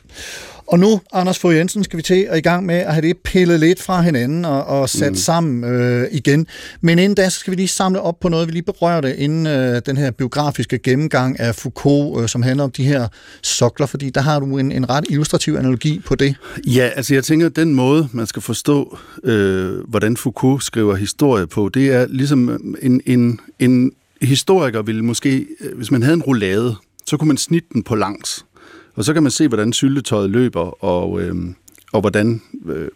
[0.67, 3.17] Og nu, Anders Fogh Jensen, skal vi til at i gang med at have det
[3.17, 5.15] pillet lidt fra hinanden og, og sat mm.
[5.15, 6.47] sammen øh, igen.
[6.81, 9.47] Men inden da, så skal vi lige samle op på noget, vi lige berørte inden
[9.47, 13.07] øh, den her biografiske gennemgang af Foucault, øh, som handler om de her
[13.41, 16.35] sokler, fordi der har du en, en ret illustrativ analogi på det.
[16.67, 21.47] Ja, altså jeg tænker, at den måde, man skal forstå, øh, hvordan Foucault skriver historie
[21.47, 26.23] på, det er ligesom en, en, en historiker ville måske, øh, hvis man havde en
[26.23, 26.75] roulade,
[27.07, 28.45] så kunne man snitte den på langs.
[28.95, 31.35] Og så kan man se, hvordan syltetøjet løber, og, øh,
[31.91, 32.87] og hvordan, øh,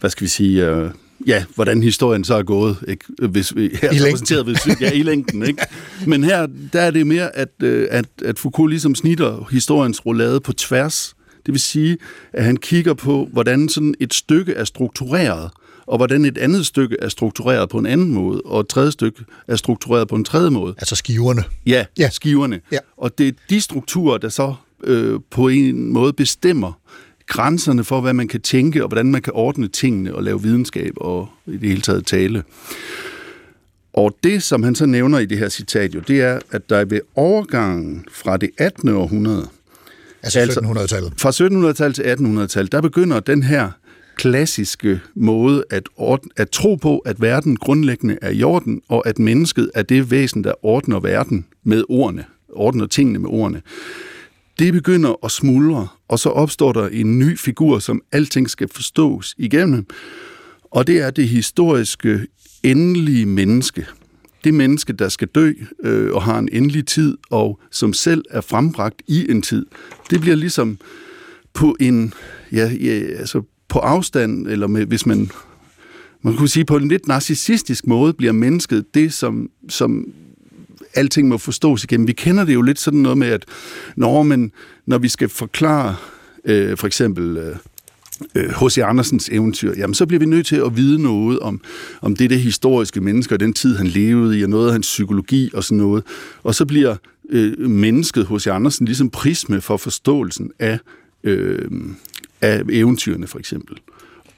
[0.00, 0.90] hvad skal vi sige, øh,
[1.26, 3.04] ja, hvordan historien så er gået, ikke?
[3.28, 5.62] Hvis vi her I repræsenteret ved ja, i længden, ikke?
[6.06, 10.40] Men her, der er det mere, at, øh, at, at Foucault ligesom snitter historiens roulade
[10.40, 11.14] på tværs.
[11.46, 11.98] Det vil sige,
[12.32, 15.50] at han kigger på, hvordan sådan et stykke er struktureret,
[15.86, 19.24] og hvordan et andet stykke er struktureret på en anden måde, og et tredje stykke
[19.48, 20.74] er struktureret på en tredje måde.
[20.78, 21.44] Altså skiverne.
[21.66, 21.84] Ja, Ja.
[21.98, 22.10] ja.
[22.10, 22.60] skiverne.
[22.72, 22.78] Ja.
[22.96, 26.72] Og det er de strukturer, der så øh, på en måde bestemmer
[27.26, 30.92] grænserne for, hvad man kan tænke, og hvordan man kan ordne tingene og lave videnskab
[30.96, 32.42] og i det hele taget tale.
[33.92, 36.84] Og det, som han så nævner i det her citat, jo, det er, at der
[36.84, 38.88] ved overgangen fra det 18.
[38.88, 39.48] århundrede,
[40.22, 41.12] Altså, Altså- 1700-tallet.
[41.16, 43.70] fra 1700-tallet til 1800-tallet, der begynder den her
[44.16, 49.18] klassiske måde at, ord- at tro på, at verden grundlæggende er i orden, og at
[49.18, 53.62] mennesket er det væsen, der ordner verden med ordene, ordner tingene med ordene.
[54.58, 59.34] Det begynder at smuldre, og så opstår der en ny figur, som alting skal forstås
[59.38, 59.86] igennem,
[60.70, 62.26] og det er det historiske,
[62.62, 63.86] endelige menneske.
[64.44, 65.52] Det menneske, der skal dø
[65.84, 69.66] øh, og har en endelig tid, og som selv er frembragt i en tid.
[70.10, 70.78] Det bliver ligesom
[71.54, 72.14] på en,
[72.52, 75.30] ja, ja altså på afstand, eller med, hvis man,
[76.22, 80.12] man kunne sige på en lidt narcissistisk måde, bliver mennesket det, som, som
[80.94, 82.06] alting må forstås igennem.
[82.06, 83.44] Vi kender det jo lidt sådan noget med, at
[83.96, 84.52] når, man,
[84.86, 85.96] når vi skal forklare
[86.44, 87.56] øh, for eksempel øh,
[88.34, 88.78] øh H.C.
[88.78, 91.60] Andersens eventyr, jamen så bliver vi nødt til at vide noget om,
[92.00, 94.86] om det, det historiske menneske, og den tid, han levede i, og noget af hans
[94.86, 96.04] psykologi og sådan noget.
[96.42, 96.96] Og så bliver
[97.30, 98.46] øh, mennesket H.C.
[98.46, 100.78] Andersen ligesom prisme for forståelsen af,
[101.24, 101.70] øh,
[102.40, 103.76] af eventyrene, for eksempel.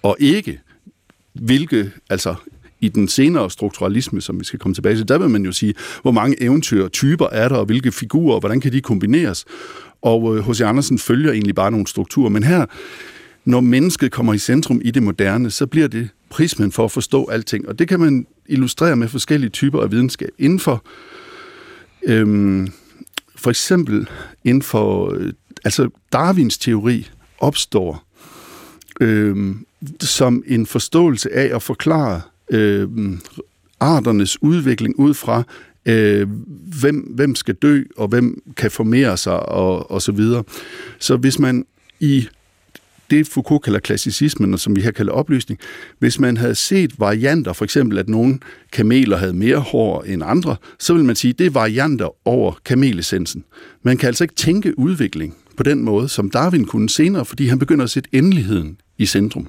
[0.03, 0.61] Og ikke,
[1.33, 2.35] hvilke, altså
[2.81, 5.75] i den senere strukturalisme, som vi skal komme tilbage til, der vil man jo sige,
[6.03, 9.45] hvor mange eventyrtyper er der, og hvilke figurer, og hvordan kan de kombineres.
[10.03, 10.61] Og øh, H.C.
[10.61, 12.67] Andersen følger egentlig bare nogle strukturer, men her
[13.45, 17.27] når mennesket kommer i centrum i det moderne, så bliver det prismen for at forstå
[17.27, 17.69] alting.
[17.69, 20.31] Og det kan man illustrere med forskellige typer af videnskab.
[20.39, 20.85] Inden for,
[22.03, 22.69] øhm,
[23.37, 24.09] for eksempel
[24.45, 25.33] inden for, øh,
[25.65, 28.05] altså Darwins teori opstår
[29.01, 29.67] øhm,
[30.01, 33.21] som en forståelse af at forklare øhm,
[33.81, 35.43] arternes udvikling ud fra,
[35.87, 36.29] øh,
[36.81, 40.45] hvem, hvem skal dø, og hvem kan formere sig, og, og så videre.
[40.99, 41.65] Så hvis man
[42.01, 42.29] i
[43.11, 45.61] det Foucault kalder klassicismen, og som vi her kalder oplysning,
[45.99, 48.39] hvis man havde set varianter, for eksempel at nogle
[48.73, 52.53] kameler havde mere hår end andre, så vil man sige, at det er varianter over
[52.65, 53.45] kamelessensen.
[53.83, 57.59] Man kan altså ikke tænke udvikling på den måde, som Darwin kunne senere, fordi han
[57.59, 59.49] begynder at sætte endeligheden i centrum.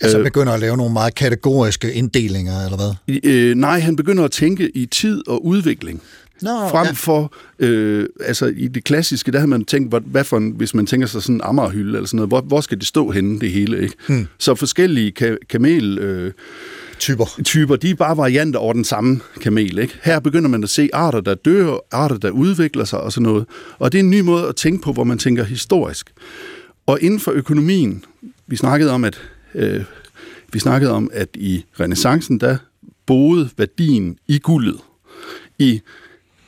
[0.00, 3.20] Altså øh, begynder at lave nogle meget kategoriske inddelinger, eller hvad?
[3.24, 6.02] Øh, nej, han begynder at tænke i tid og udvikling.
[6.42, 6.92] Nå, Frem ja.
[6.92, 10.74] for, øh, altså i det klassiske, der har man tænkt, hvad, hvad for en, hvis
[10.74, 13.40] man tænker sig sådan en ammerhylde eller sådan noget, hvor, hvor skal det stå henne,
[13.40, 13.94] det hele, ikke?
[14.08, 14.26] Hmm.
[14.38, 15.98] Så forskellige ka- kamel...
[15.98, 16.32] Øh,
[16.98, 17.40] typer.
[17.44, 19.78] typer, de er bare varianter over den samme kamel.
[19.78, 19.94] Ikke?
[20.02, 23.46] Her begynder man at se arter, der dør, arter, der udvikler sig og sådan noget.
[23.78, 26.12] Og det er en ny måde at tænke på, hvor man tænker historisk.
[26.86, 28.04] Og inden for økonomien,
[28.46, 29.20] vi snakkede om, at
[29.54, 29.84] øh,
[30.52, 32.56] vi snakkede om, at i renaissancen, der
[33.06, 34.80] boede værdien i guldet.
[35.58, 35.80] I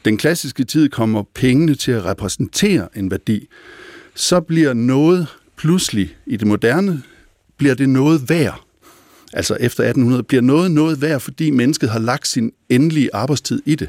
[0.05, 3.49] den klassiske tid kommer pengene til at repræsentere en værdi.
[4.15, 7.03] Så bliver noget pludselig i det moderne,
[7.57, 8.61] bliver det noget værd.
[9.33, 13.75] Altså efter 1800 bliver noget noget værd, fordi mennesket har lagt sin endelige arbejdstid i
[13.75, 13.89] det.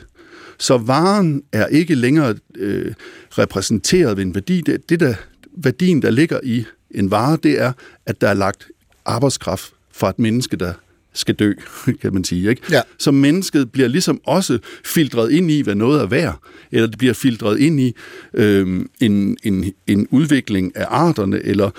[0.57, 2.93] Så varen er ikke længere øh,
[3.37, 4.61] repræsenteret ved en værdi.
[4.61, 5.15] Det, det der,
[5.57, 7.73] værdien, der ligger i en vare, det er,
[8.05, 8.67] at der er lagt
[9.05, 10.73] arbejdskraft fra et menneske, der
[11.13, 11.53] skal dø,
[12.01, 12.49] kan man sige.
[12.49, 12.61] Ikke?
[12.71, 12.81] Ja.
[12.99, 16.39] Så mennesket bliver ligesom også filtreret ind i, hvad noget er værd,
[16.71, 17.95] eller det bliver filtreret ind i
[18.33, 21.69] øh, en, en, en udvikling af arterne, eller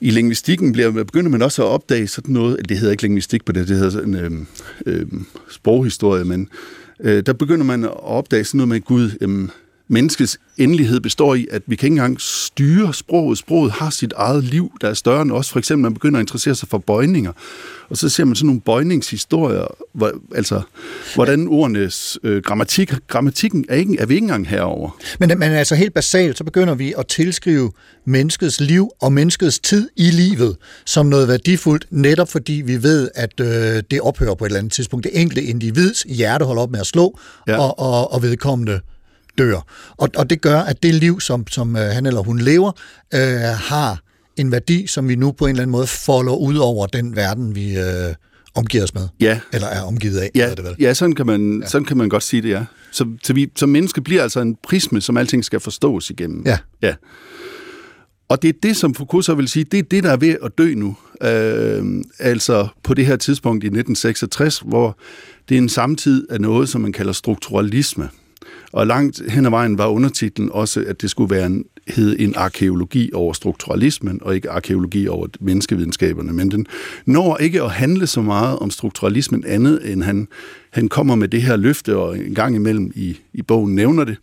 [0.00, 3.52] i lingvistikken bliver, begynder man også at opdage sådan noget, det hedder ikke lingvistik på
[3.52, 4.30] det, det hedder sådan øh,
[4.86, 5.06] øh,
[5.50, 6.48] sproghistorie, men
[7.00, 9.48] øh, der begynder man at opdage sådan noget med Gud, øh,
[9.90, 13.38] menneskets endelighed består i, at vi kan ikke engang styre sproget.
[13.38, 15.50] Sproget har sit eget liv, der er større end os.
[15.50, 17.32] For eksempel, man begynder at interessere sig for bøjninger.
[17.90, 20.62] Og så ser man sådan nogle bøjningshistorier, hvor, altså,
[21.14, 24.98] hvordan ordenes øh, grammatik, grammatikken er, ikke, er vi ikke engang herover.
[25.18, 27.72] Men, men altså helt basalt, så begynder vi at tilskrive
[28.06, 33.40] menneskets liv og menneskets tid i livet som noget værdifuldt, netop fordi vi ved, at
[33.40, 35.04] øh, det ophører på et eller andet tidspunkt.
[35.04, 37.58] Det enkelte individs hjerte holder op med at slå, Ja.
[37.58, 38.80] og, og, og vedkommende
[39.44, 39.60] dør.
[39.96, 42.72] Og, og det gør, at det liv, som, som øh, han eller hun lever,
[43.14, 44.00] øh, har
[44.36, 47.54] en værdi, som vi nu på en eller anden måde folder ud over den verden,
[47.54, 48.14] vi øh,
[48.54, 49.08] omgiver os med.
[49.20, 49.40] Ja.
[49.52, 50.74] Eller er omgivet af, Ja, det vel.
[50.80, 51.68] ja sådan, kan man, ja.
[51.68, 52.64] sådan kan man godt sige det, ja.
[52.92, 56.42] Så, så vi som menneske bliver altså en prisme, som alting skal forstås igennem.
[56.46, 56.58] Ja.
[56.82, 56.94] ja.
[58.28, 60.36] Og det er det, som Foucault så vil sige, det er det, der er ved
[60.44, 60.96] at dø nu.
[61.22, 61.84] Øh,
[62.18, 64.98] altså på det her tidspunkt i 1966, hvor
[65.48, 68.08] det er en samtid af noget, som man kalder strukturalisme.
[68.72, 72.34] Og langt hen ad vejen var undertitlen også, at det skulle være en, hed en
[72.36, 76.32] arkeologi over strukturalismen, og ikke arkeologi over menneskevidenskaberne.
[76.32, 76.66] Men den
[77.06, 80.28] når ikke at handle så meget om strukturalismen andet, end han,
[80.70, 84.16] han kommer med det her løfte, og en gang imellem i, i bogen nævner det.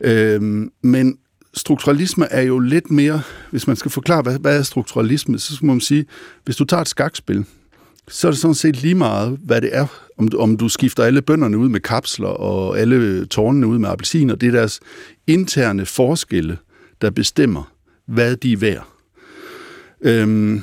[0.00, 1.18] Øhm, men
[1.54, 5.66] strukturalisme er jo lidt mere, hvis man skal forklare, hvad, hvad er strukturalisme, så skal
[5.66, 6.06] man sige,
[6.44, 7.44] hvis du tager et skakspil,
[8.08, 9.86] så er det sådan set lige meget, hvad det er.
[10.20, 13.88] Om du, om du skifter alle bønderne ud med kapsler, og alle tårnene ud med
[13.88, 14.80] appelsiner, det er deres
[15.26, 16.58] interne forskelle,
[17.00, 17.72] der bestemmer,
[18.06, 18.88] hvad de er værd.
[20.00, 20.62] Øhm,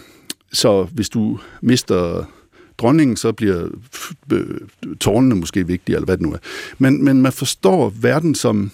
[0.54, 2.30] så hvis du mister
[2.78, 3.67] dronningen, så bliver
[5.00, 6.38] tårnene måske vigtige, eller hvad det nu er.
[6.78, 8.72] Men, men man forstår verden som,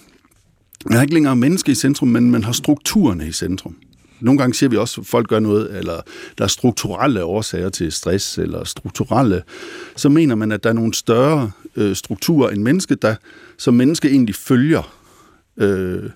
[0.86, 3.76] man er ikke længere menneske i centrum, men man har strukturerne i centrum.
[4.24, 6.02] Nogle gange siger vi også, at folk gør noget, eller
[6.38, 9.44] der er strukturelle årsager til stress, eller strukturelle,
[9.96, 13.16] så mener man, at der er nogle større øh, strukturer end menneske, der
[13.58, 14.94] som menneske egentlig følger.
[15.58, 16.10] Øh,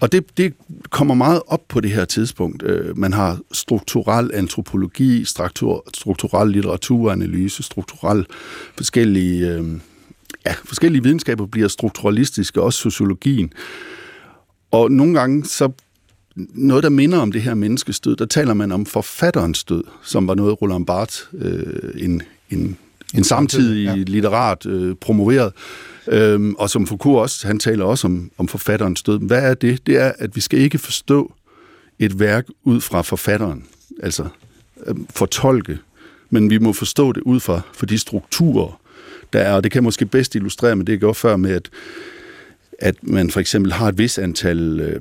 [0.00, 0.54] og det, det
[0.90, 2.62] kommer meget op på det her tidspunkt.
[2.62, 8.26] Øh, man har strukturel antropologi, struktur, strukturel litteraturanalyse, strukturel
[8.76, 9.64] forskellige, øh,
[10.46, 13.52] ja, forskellige videnskaber bliver strukturalistiske, også sociologien.
[14.70, 15.72] Og nogle gange så
[16.36, 20.28] noget, der minder om det her menneskes død, der taler man om forfatterens død, som
[20.28, 22.76] var noget Roland Barthes, øh, en, en,
[23.14, 23.94] en samtidig ja.
[23.94, 25.52] litterat, øh, promoveret.
[26.08, 29.18] Øhm, og som Foucault også, han taler også om, om forfatterens død.
[29.18, 29.86] Hvad er det?
[29.86, 31.32] Det er, at vi skal ikke forstå
[31.98, 33.64] et værk ud fra forfatteren,
[34.02, 34.28] altså
[34.86, 35.78] øh, fortolke,
[36.30, 38.80] men vi må forstå det ud fra for de strukturer,
[39.32, 39.54] der er.
[39.54, 41.70] Og det kan måske bedst illustrere med det, jeg gjorde før med, at,
[42.78, 45.00] at man for eksempel har et vis antal øh,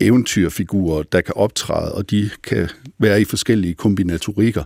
[0.00, 4.62] eventyrfigurer, der kan optræde, og de kan være i forskellige kombinatorikker.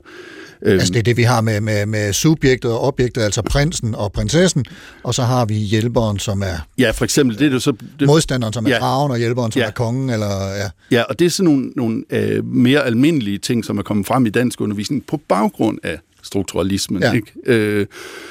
[0.62, 0.72] Øhm.
[0.72, 4.12] Altså det er det, vi har med, med, med subjektet og objektet, altså prinsen og
[4.12, 4.64] prinsessen,
[5.02, 6.66] og så har vi hjælperen, som er...
[6.78, 7.72] Ja, for eksempel, det er det så...
[8.00, 10.48] Det, modstanderen, som er ja, dragen, og hjælperen, som ja, er kongen, eller...
[10.54, 10.70] Ja.
[10.90, 14.26] ja, og det er sådan nogle, nogle øh, mere almindelige ting, som er kommet frem
[14.26, 17.02] i dansk undervisning på baggrund af strukturalismen.
[17.02, 17.12] Ja.
[17.12, 17.32] Ikke?
[17.46, 17.86] Øh,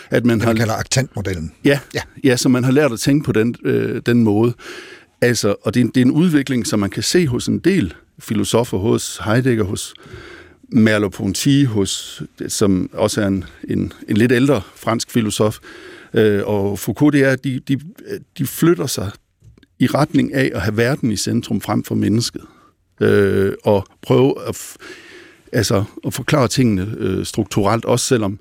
[0.10, 1.52] at man det, har, kalder aktantmodellen.
[1.66, 2.02] Ja, ja.
[2.24, 4.54] ja, så man har lært at tænke på den, øh, den måde.
[5.22, 7.94] Altså, og det er, det er en udvikling, som man kan se hos en del
[8.20, 9.94] filosofer, hos Heidegger, hos
[10.76, 15.58] Merleau-Ponty, hos, som også er en, en, en lidt ældre fransk filosof,
[16.14, 17.80] øh, og Foucault, det er, at de, de,
[18.38, 19.12] de flytter sig
[19.80, 22.42] i retning af at have verden i centrum frem for mennesket.
[23.02, 24.78] Øh, og prøve at,
[25.52, 28.40] altså, at forklare tingene øh, strukturelt, også selvom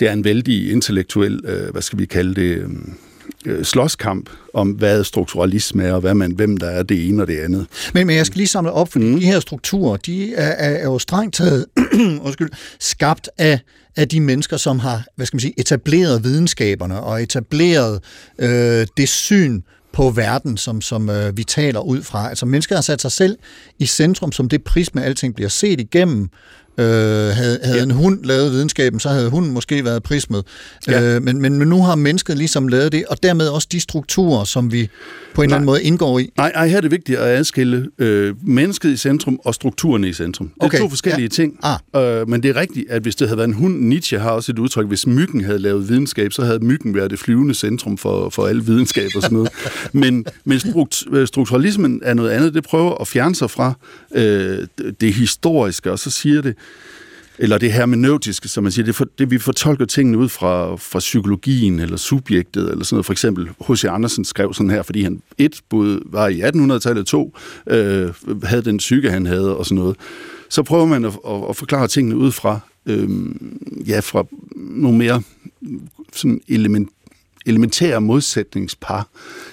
[0.00, 2.68] det er en vældig intellektuel, øh, hvad skal vi kalde det, øh,
[3.46, 7.28] øh, slåskamp om, hvad strukturalisme er, og hvad man, hvem der er det ene og
[7.28, 7.66] det andet.
[7.94, 9.20] Men, men jeg skal lige samle op, fordi mm.
[9.20, 11.66] de her strukturer, de er, er, er jo strengt taget
[12.26, 13.60] undskyld, skabt af
[13.96, 18.02] af de mennesker, som har hvad skal man sige, etableret videnskaberne og etableret
[18.38, 19.60] øh, det syn
[19.92, 22.28] på verden, som, som øh, vi taler ud fra.
[22.28, 23.38] Altså mennesker har sat sig selv
[23.78, 26.30] i centrum som det prisme, alting bliver set igennem,
[26.78, 27.82] Øh, havde havde ja.
[27.82, 30.44] en hund lavet videnskaben, så havde hunden måske været prismet.
[30.86, 31.16] Ja.
[31.16, 34.44] Øh, men, men, men nu har mennesket ligesom lavet det, og dermed også de strukturer,
[34.44, 34.88] som vi
[35.34, 36.32] på en eller anden måde indgår i.
[36.36, 40.12] Nej, nej, her er det vigtigt at adskille øh, mennesket i centrum og strukturerne i
[40.12, 40.48] centrum.
[40.48, 40.78] Det er okay.
[40.78, 41.28] to forskellige ja.
[41.28, 41.58] ting.
[41.62, 42.20] Ah.
[42.20, 44.52] Øh, men det er rigtigt, at hvis det havde været en hund, Nietzsche har også
[44.52, 48.30] et udtryk, hvis myggen havde lavet videnskab, så havde myggen været det flyvende centrum for,
[48.30, 49.50] for alle videnskab og sådan noget.
[49.92, 50.60] men, men
[51.12, 52.54] øh, strukturalismen er noget andet.
[52.54, 53.72] Det prøver at fjerne sig fra
[54.14, 54.66] øh,
[55.00, 56.54] det historiske, og så siger det,
[57.42, 60.98] eller det hermeneutiske, som man siger, det, for, det vi fortolker tingene ud fra, fra
[60.98, 63.06] psykologien eller subjektet, eller sådan noget.
[63.06, 63.84] For eksempel H.C.
[63.84, 68.76] Andersen skrev sådan her, fordi han et både var i 1800-tallet, to øh, havde den
[68.76, 69.96] psyke, han havde, og sådan noget.
[70.48, 73.08] Så prøver man at, at, at forklare tingene ud fra, øh,
[73.86, 74.24] ja, fra
[74.56, 75.22] nogle mere
[76.12, 76.90] sådan element,
[77.46, 79.08] elementære modsætningspar.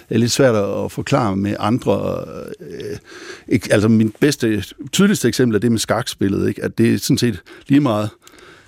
[0.09, 2.25] Det er lidt svært at forklare med andre.
[2.59, 6.63] Øh, altså min bedste, tydeligste eksempel er det med skakspillet, ikke?
[6.63, 8.09] at det er sådan set lige meget,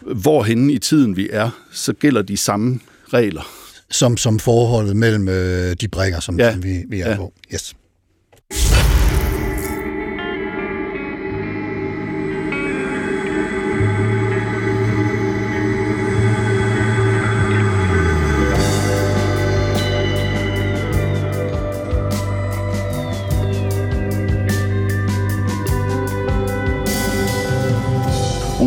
[0.01, 2.79] hvorhenne i tiden vi er, så gælder de samme
[3.13, 3.51] regler.
[3.91, 6.51] Som, som forholdet mellem øh, de brækker, som, ja.
[6.51, 7.15] som vi, vi er ja.
[7.15, 7.33] på.
[7.53, 7.75] Yes.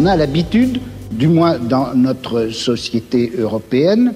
[0.03, 0.81] On a l'habitude,
[1.13, 4.15] du moins dans notre société européenne,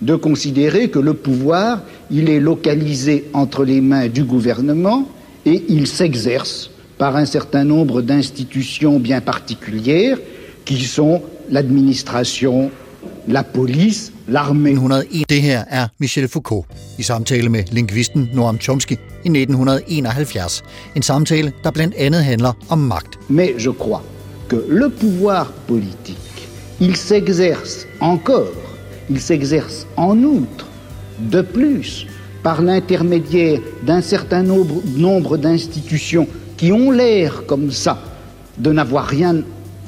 [0.00, 5.08] de considérer que le pouvoir, il est localisé entre les mains du gouvernement
[5.44, 10.18] et il s'exerce par un certain nombre d'institutions bien particulières
[10.64, 11.20] qui sont
[11.50, 12.70] l'administration,
[13.26, 14.74] la police, l'armée.
[14.74, 15.24] 1901.
[15.28, 16.64] Det her er Michel Foucault
[16.98, 18.94] i samtale med lingvisten Noam Chomsky
[19.24, 20.62] i 1971.
[20.96, 23.18] En samtale, der blandt andet handler om magt.
[23.28, 24.13] Mais je crois
[24.48, 26.48] que le pouvoir politique,
[26.80, 28.52] il s'exerce encore,
[29.10, 30.66] il s'exerce en outre,
[31.18, 32.06] de plus,
[32.42, 37.98] par l'intermédiaire d'un certain nombre, d'institutions qui ont l'air comme ça
[38.58, 39.42] de n'avoir rien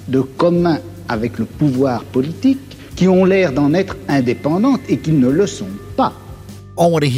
[0.09, 2.59] de commun avec le pouvoir politique,
[2.97, 6.13] qui ont l'air d'en être indépendantes et qui ne le sont pas.
[6.79, 7.09] Over.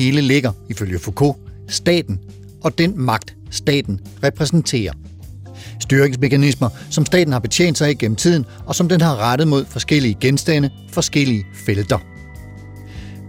[5.80, 9.64] Styringsmekanismer, som staten har betjent sig af gennem tiden, og som den har rettet mod
[9.64, 11.98] forskellige genstande, forskellige felter.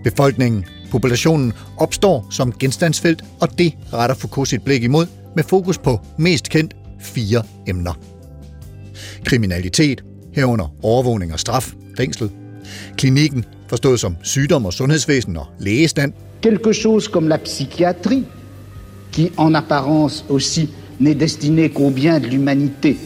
[0.03, 5.99] Befolkningen, populationen, opstår som genstandsfelt, og det retter Foucault sit blik imod med fokus på
[6.17, 7.93] mest kendt fire emner.
[9.25, 12.31] Kriminalitet, herunder overvågning og straf, fængslet.
[12.97, 16.13] Klinikken, forstået som sygdom og sundhedsvæsen og lægestand.
[16.41, 18.23] Quelque chose comme la psychiatrie,
[19.13, 20.69] qui en apparence aussi
[20.99, 22.97] n'est destiné qu'au bien de l'humanité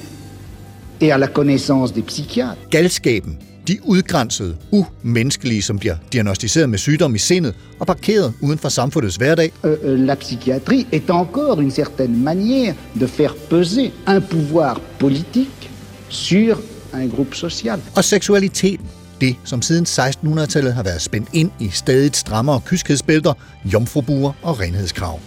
[1.01, 2.57] et à la connaissance des psychiatres.
[2.69, 3.37] Galskaben,
[3.67, 9.15] De udgrænsede, umenneskelige, som bliver diagnostiseret med sygdom i sindet og parkeret uden for samfundets
[9.15, 9.51] hverdag.
[9.65, 15.71] Euh, euh, la psychiatrie est encore une certaine manière de faire peser un pouvoir politique
[16.09, 16.61] sur
[16.93, 17.79] un groupe social.
[17.95, 18.85] Og seksualiteten,
[19.21, 23.33] det som siden 1600-tallet har været spændt ind i stadigt strammere kyskhedsbælter,
[23.65, 25.19] jomfrubuer og renhedskrav.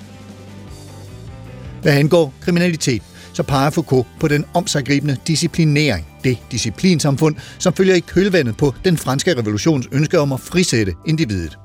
[1.87, 8.01] Hvad angår kriminalitet, så peger Foucault på den omsaggribende disciplinering, det disciplinsamfund, som følger i
[8.01, 11.59] kølvandet på den franske revolutions ønske om at frisætte individet.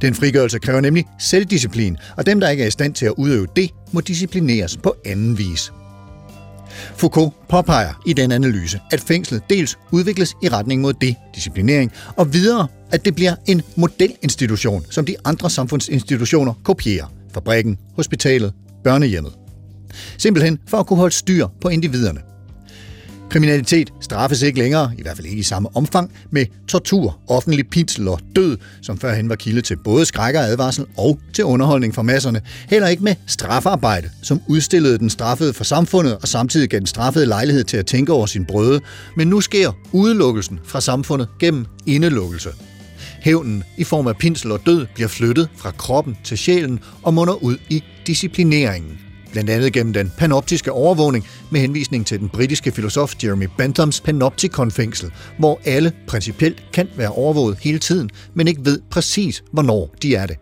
[0.00, 3.46] Den frigørelse kræver nemlig selvdisciplin, og dem, der ikke er i stand til at udøve
[3.56, 5.72] det, må disciplineres på anden vis.
[6.96, 12.66] Foucault påpeger i den analyse, at fængslet dels udvikles i retning mod det-disciplinering, og videre,
[12.90, 17.12] at det bliver en modelinstitution, som de andre samfundsinstitutioner kopierer.
[17.34, 18.52] Fabrikken, hospitalet,
[18.84, 19.39] børnehjemmet.
[20.18, 22.20] Simpelthen for at kunne holde styr på individerne.
[23.30, 28.08] Kriminalitet straffes ikke længere, i hvert fald ikke i samme omfang, med tortur, offentlig pinsel
[28.08, 32.02] og død, som førhen var kilde til både skræk og advarsel og til underholdning for
[32.02, 32.40] masserne.
[32.68, 37.26] Heller ikke med strafarbejde, som udstillede den straffede for samfundet og samtidig gav den straffede
[37.26, 38.80] lejlighed til at tænke over sin brøde.
[39.16, 42.48] Men nu sker udelukkelsen fra samfundet gennem indelukkelse.
[43.20, 47.34] Hævnen i form af pinsel og død bliver flyttet fra kroppen til sjælen og munder
[47.34, 48.98] ud i disciplineringen
[49.32, 55.10] blandt andet gennem den panoptiske overvågning med henvisning til den britiske filosof Jeremy Benthams panoptikonfængsel,
[55.38, 60.26] hvor alle principielt kan være overvåget hele tiden, men ikke ved præcis, hvornår de er
[60.26, 60.36] det.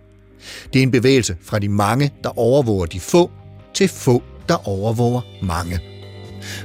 [0.72, 3.30] Det er en bevægelse fra de mange, der overvåger de få,
[3.74, 5.80] til få, der overvåger mange.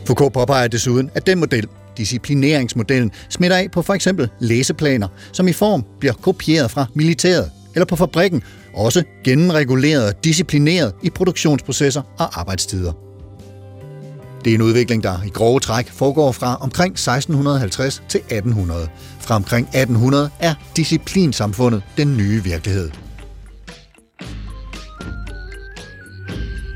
[0.06, 1.68] Foucault påpeger desuden, at den model,
[1.98, 7.86] disciplineringsmodellen, smitter af på for eksempel læseplaner, som i form bliver kopieret fra militæret, eller
[7.86, 8.44] på fabrikken,
[8.76, 12.94] også gennemreguleret og disciplineret i produktionsprocesser og arbejdstider.
[14.46, 18.88] Det er en udvikling, der i grove træk foregår fra omkring 1650 til 1800.
[19.20, 22.92] Fra omkring 1800 er disciplinsamfundet den nye virkelighed.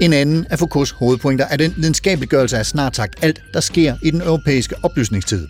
[0.01, 4.11] En anden af Foucaults hovedpointer er den videnskabeliggørelse af snart sagt alt, der sker i
[4.11, 5.47] den europæiske oplysningstid.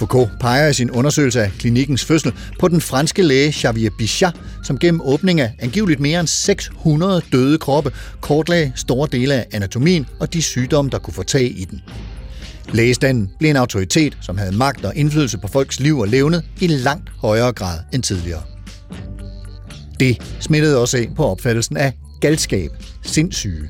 [0.00, 4.78] Foucault peger i sin undersøgelse af klinikkens fødsel på den franske læge Xavier Bichat, som
[4.78, 10.32] gennem åbning af angiveligt mere end 600 døde kroppe kortlagde store dele af anatomien og
[10.32, 11.82] de sygdomme, der kunne få tag i den.
[12.72, 16.66] Lægestanden blev en autoritet, som havde magt og indflydelse på folks liv og levnet i
[16.66, 18.42] langt højere grad end tidligere.
[20.00, 22.70] Det smittede også af på opfattelsen af galskab,
[23.02, 23.68] sindssyge.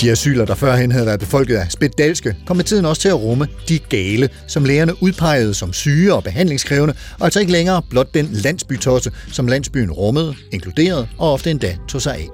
[0.00, 3.20] De asyler, der førhen havde været befolket af spedalske, kom med tiden også til at
[3.20, 8.14] rumme de gale, som lægerne udpegede som syge og behandlingskrævende, og altså ikke længere blot
[8.14, 12.28] den landsbytosse, som landsbyen rummede, inkluderede og ofte endda tog sig af.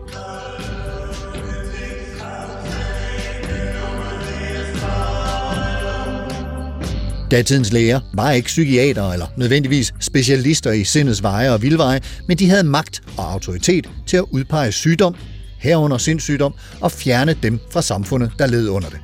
[7.30, 12.50] Datidens læger var ikke psykiater eller nødvendigvis specialister i sindets veje og vildveje, men de
[12.50, 15.14] havde magt og autoritet til at udpege sygdom,
[15.60, 18.98] herunder sindssygdom, og fjerne dem fra samfundet, der led under det.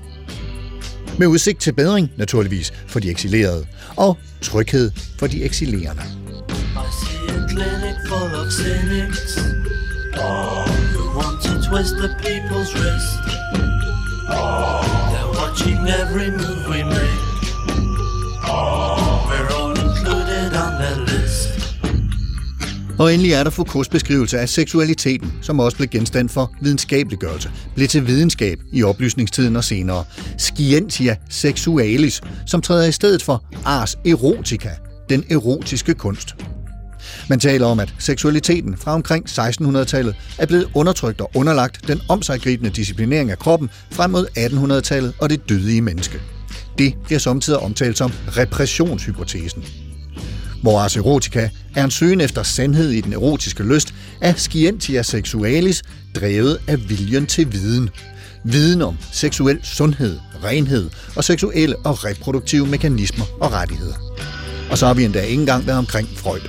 [1.18, 6.02] Med udsigt til bedring, naturligvis, for de eksilerede, og tryghed for de eksilerende.
[10.18, 13.12] Oh, you want to twist the people's wrist.
[15.12, 17.22] They're watching every move we make.
[19.28, 21.25] We're all included on their list.
[22.98, 27.88] Og endelig er der Foucaults beskrivelse af seksualiteten, som også blev genstand for videnskabeliggørelse, blev
[27.88, 30.04] til videnskab i oplysningstiden og senere.
[30.38, 34.70] Scientia sexualis, som træder i stedet for ars erotica,
[35.08, 36.36] den erotiske kunst.
[37.28, 42.70] Man taler om, at seksualiteten fra omkring 1600-tallet er blevet undertrykt og underlagt den omsaggribende
[42.70, 46.20] disciplinering af kroppen frem mod 1800-tallet og det dødige menneske.
[46.78, 49.85] Det bliver samtidig omtalt som repressionshypotesen.
[50.62, 55.82] Hvor ars erotica er en søgen efter sandhed i den erotiske lyst, er scientia sexualis
[56.14, 57.90] drevet af viljen til viden.
[58.44, 63.94] Viden om seksuel sundhed, renhed og seksuelle og reproduktive mekanismer og rettigheder.
[64.70, 66.40] Og så har vi endda ikke engang været omkring Freud.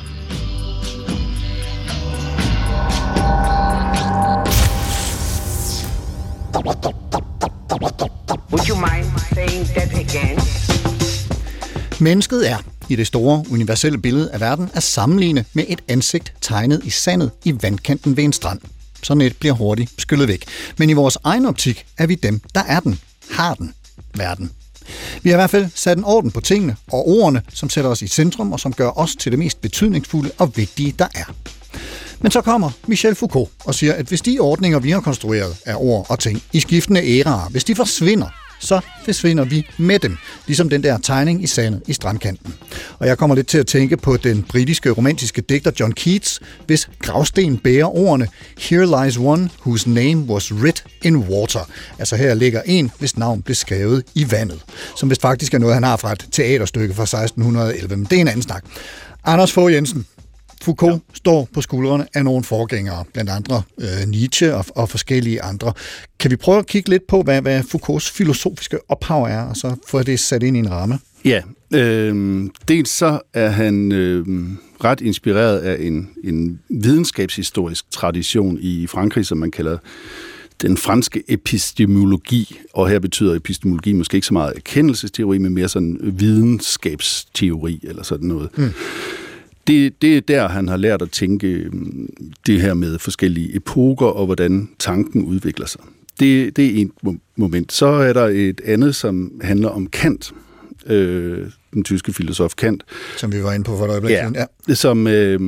[8.51, 10.39] Would you mind saying that again?
[11.99, 12.57] Mennesket er,
[12.89, 17.31] i det store universelle billede af verden, at sammenligne med et ansigt tegnet i sandet
[17.43, 18.59] i vandkanten ved en strand.
[19.03, 20.45] Sådan et bliver hurtigt skyllet væk.
[20.77, 22.99] Men i vores egen optik er vi dem, der er den,
[23.31, 23.73] har den,
[24.15, 24.51] verden.
[25.21, 28.01] Vi har i hvert fald sat en orden på tingene og ordene, som sætter os
[28.01, 31.33] i centrum og som gør os til det mest betydningsfulde og vigtige, der er.
[32.19, 35.75] Men så kommer Michel Foucault og siger, at hvis de ordninger, vi har konstrueret af
[35.77, 38.27] ord og ting i skiftende æraer, hvis de forsvinder,
[38.59, 42.53] så forsvinder vi med dem, ligesom den der tegning i sandet i strandkanten.
[42.99, 46.89] Og jeg kommer lidt til at tænke på den britiske romantiske digter John Keats, hvis
[46.99, 48.27] gravsten bærer ordene
[48.59, 51.69] Here lies one whose name was writ in water.
[51.99, 54.61] Altså her ligger en, hvis navn blev skrevet i vandet.
[54.97, 58.21] Som vist faktisk er noget, han har fra et teaterstykke fra 1611, men det er
[58.21, 58.63] en anden snak.
[59.23, 60.05] Anders Fogh Jensen,
[60.61, 60.99] Foucault ja.
[61.13, 65.73] står på skuldrene af nogle forgængere, blandt andre øh, Nietzsche og, og forskellige andre.
[66.19, 69.75] Kan vi prøve at kigge lidt på, hvad, hvad Foucaults filosofiske ophav er, og så
[69.87, 70.99] få det sat ind i en ramme?
[71.25, 71.41] Ja,
[71.73, 74.25] øh, dels så er han øh,
[74.83, 79.77] ret inspireret af en, en videnskabshistorisk tradition i Frankrig, som man kalder
[80.61, 85.99] den franske epistemologi, og her betyder epistemologi måske ikke så meget erkendelsesteori, men mere sådan
[86.01, 88.49] videnskabsteori eller sådan noget.
[88.57, 88.73] Mm
[89.67, 92.09] det, det er der, han har lært at tænke øhm,
[92.47, 95.81] det her med forskellige epoker og hvordan tanken udvikler sig.
[96.19, 97.73] Det, det er et moment.
[97.73, 100.33] Så er der et andet, som handler om Kant,
[100.85, 102.83] øh, den tyske filosof Kant.
[103.17, 104.31] Som vi var inde på for et øjeblik ja,
[104.67, 104.73] ja.
[104.73, 105.39] Som, øh,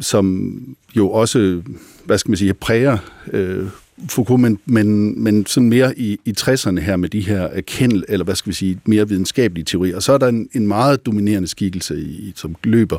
[0.00, 0.58] som
[0.96, 1.62] jo også,
[2.04, 2.98] hvad skal man sige, præger
[3.32, 3.66] øh,
[4.08, 8.04] Foucault, men, men, men sådan mere i, i 60'erne her med de her øh, erkendel,
[8.08, 9.96] eller hvad skal vi sige, mere videnskabelige teorier.
[9.96, 12.98] Og så er der en, en meget dominerende skikkelse, i, som løber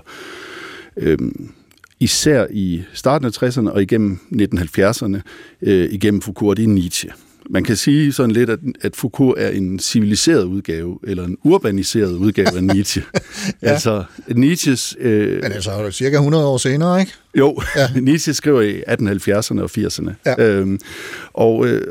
[0.97, 1.51] øhm,
[1.99, 5.17] især i starten af 60'erne og igennem 1970'erne,
[5.61, 7.09] øh, igennem Foucault, og det er Nietzsche.
[7.49, 12.11] Man kan sige sådan lidt, at, at Foucault er en civiliseret udgave, eller en urbaniseret
[12.11, 13.03] udgave af Nietzsche.
[13.61, 13.67] ja.
[13.69, 14.03] Altså,
[14.35, 14.95] Nietzsches...
[14.99, 17.11] Øh, Men altså, cirka 100 år senere, ikke?
[17.37, 17.87] Jo, ja.
[18.01, 20.11] Nietzsche skriver i 1870'erne og 80'erne.
[20.25, 20.43] Ja.
[20.43, 20.79] Øhm,
[21.33, 21.81] og øh,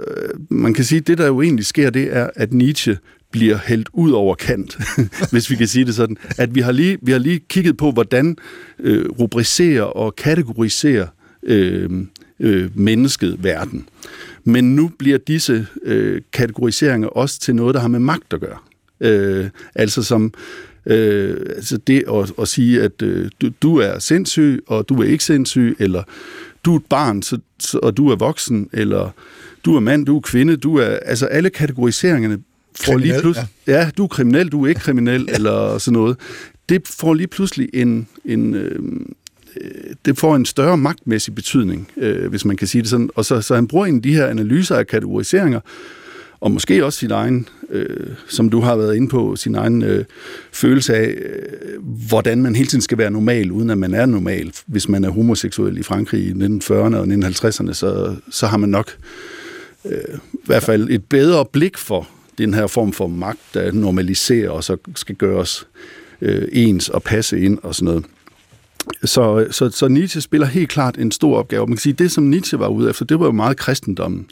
[0.51, 2.99] man kan sige, at det, der jo egentlig sker, det er, at Nietzsche
[3.31, 4.79] bliver hældt ud over kant,
[5.33, 6.17] hvis vi kan sige det sådan.
[6.39, 8.37] At vi har lige, vi har lige kigget på, hvordan
[8.81, 11.07] øh, rubricere og kategorisere
[11.43, 11.91] øh,
[12.41, 13.89] øh, mennesket verden.
[14.45, 18.59] Men nu bliver disse øh, kategoriseringer også til noget, der har med magt at gøre.
[19.01, 20.35] Øh, altså som
[20.87, 25.05] øh, altså det at, at sige, at øh, du, du er sindssyg, og du er
[25.05, 26.03] ikke sindssyg, eller
[26.65, 29.11] du er et barn, så, så, og du er voksen, eller
[29.65, 30.85] du er mand, du er kvinde, du er...
[30.85, 32.39] Altså alle kategoriseringerne
[32.81, 33.49] får lige pludselig...
[33.67, 33.73] Ja.
[33.73, 35.35] ja, du er kriminel, du er ikke kriminel, ja.
[35.37, 36.17] eller sådan noget.
[36.69, 38.09] Det får lige pludselig en...
[38.25, 38.79] en øh,
[39.61, 43.11] Øh, det får en større magtmæssig betydning, øh, hvis man kan sige det sådan.
[43.15, 45.61] Og så, så han bruger en af de her analyser af kategoriseringer,
[46.41, 50.05] og måske også sin egen, øh, som du har været inde på, sin egen øh,
[50.53, 54.53] følelse af, øh, hvordan man hele tiden skal være normal, uden at man er normal.
[54.67, 58.91] Hvis man er homoseksuel i Frankrig i 1940'erne og 1950'erne, så, så har man nok
[59.85, 64.51] øh, i hvert fald et bedre blik for den her form for magt, der normaliserer
[64.51, 65.67] og så skal gøres
[66.21, 68.05] øh, ens og passe ind og sådan noget.
[69.05, 71.67] Så, så, så Nietzsche spiller helt klart en stor opgave.
[71.67, 74.27] Man kan sige, det som Nietzsche var ude efter, det var jo meget kristendommen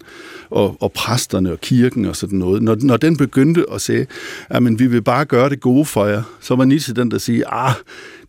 [0.50, 2.62] og, og præsterne og kirken og sådan noget.
[2.62, 4.07] Når, når den begyndte at sige,
[4.50, 7.48] at vi vil bare gøre det gode for jer, så var Nietzsche den, der siger,
[7.48, 7.74] ah,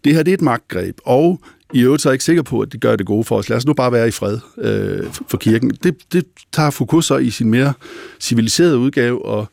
[0.04, 1.40] det her det er et magtgreb, og
[1.74, 3.50] i øvrigt så er jeg ikke sikker på, at det gør det gode for os.
[3.50, 5.72] Lad os nu bare være i fred øh, for kirken.
[5.84, 7.74] Det, det tager Foucault så i sin mere
[8.20, 9.48] civiliserede udgave og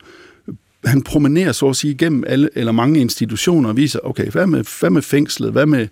[0.85, 4.63] han promenerer så at sige igennem alle eller mange institutioner og viser, okay, hvad med,
[4.79, 5.87] hvad med fængslet, hvad med...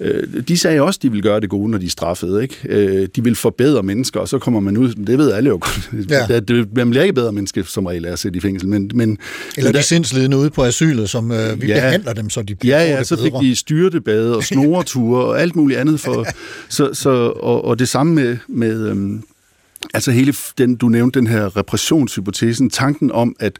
[0.00, 2.56] Øh, de sagde også, de ville gøre det gode, når de straffede, ikke?
[2.68, 5.90] Øh, de vil forbedre mennesker, og så kommer man ud, det ved alle jo godt,
[6.10, 6.40] ja.
[6.48, 8.90] det, man bliver ikke bedre menneske som regel af at sætte i fængsel, men...
[8.94, 9.18] men
[9.56, 12.80] eller de sindslidende ude på asylet, som øh, vi ja, behandler dem, så de bliver
[12.80, 16.26] Ja, ja, så fik de styrtebade og snoreture og alt muligt andet for...
[16.68, 18.36] så, så, og, og det samme med...
[18.48, 19.22] med øhm,
[19.94, 23.52] Altså hele den, du nævnte den her repressionshypotesen, tanken om, at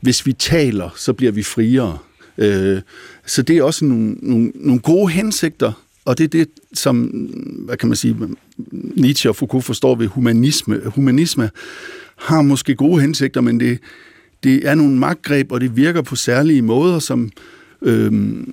[0.00, 1.98] hvis vi taler, så bliver vi friere.
[2.38, 2.80] Øh,
[3.28, 5.72] så det er også nogle, nogle, nogle gode hensigter,
[6.04, 7.02] og det er det, som,
[7.64, 8.16] hvad kan man sige,
[8.72, 10.80] Nietzsche og Foucault forstår ved humanisme.
[10.86, 11.50] Humanisme
[12.16, 13.78] har måske gode hensigter, men det,
[14.42, 17.30] det er nogle magtgreb, og det virker på særlige måder, som
[17.82, 18.52] øhm,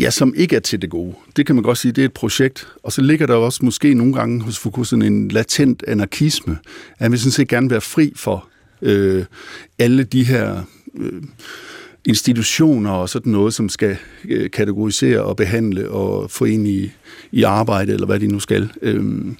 [0.00, 1.14] ja, som ikke er til det gode.
[1.36, 2.68] Det kan man godt sige, det er et projekt.
[2.82, 6.58] Og så ligger der også måske nogle gange hos Foucault sådan en latent anarkisme,
[6.98, 8.48] at vi sådan set gerne vil være fri for
[8.82, 9.24] øh,
[9.78, 10.62] alle de her
[10.98, 11.22] øh,
[12.06, 13.96] institutioner og sådan noget, som skal
[14.28, 16.92] øh, kategorisere og behandle og få ind i,
[17.32, 18.70] i arbejde, eller hvad de nu skal.
[18.82, 19.36] Øhm,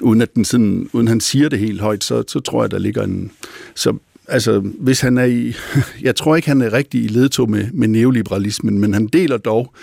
[0.00, 2.78] uden at den sådan, uden han siger det helt højt, så, så tror jeg, der
[2.78, 3.30] ligger en...
[3.74, 3.96] Så
[4.28, 5.54] altså, hvis han er i...
[6.02, 9.74] Jeg tror ikke, han er rigtig i ledtog med, med neoliberalismen, men han deler dog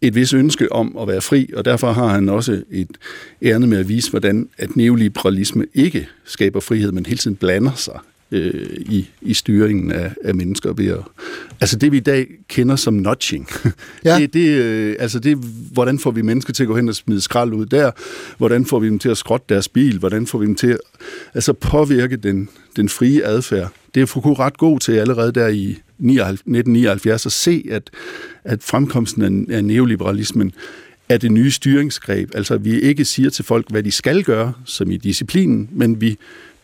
[0.00, 2.98] et vis ønske om at være fri, og derfor har han også et
[3.42, 8.00] ærne med at vise, hvordan at neoliberalisme ikke skaber frihed, men hele tiden blander sig
[8.32, 11.00] øh, i, i styringen af, af mennesker ved at,
[11.60, 13.48] altså det vi i dag kender som nudging.
[14.04, 14.18] Ja.
[14.18, 15.36] Det, det, øh, altså det,
[15.72, 17.90] hvordan får vi mennesker til at gå hen og smide skrald ud der?
[18.38, 19.98] Hvordan får vi dem til at skrotte deres bil?
[19.98, 20.78] Hvordan får vi dem til at
[21.34, 23.72] altså påvirke den, den frie adfærd?
[23.94, 27.90] Det er Foucault ret god til allerede der i 79 1979 at se, at,
[28.44, 30.52] at fremkomsten af, af neoliberalismen
[31.08, 32.30] er det nye styringsgreb.
[32.34, 36.18] Altså vi ikke siger til folk, hvad de skal gøre, som i disciplinen, men vi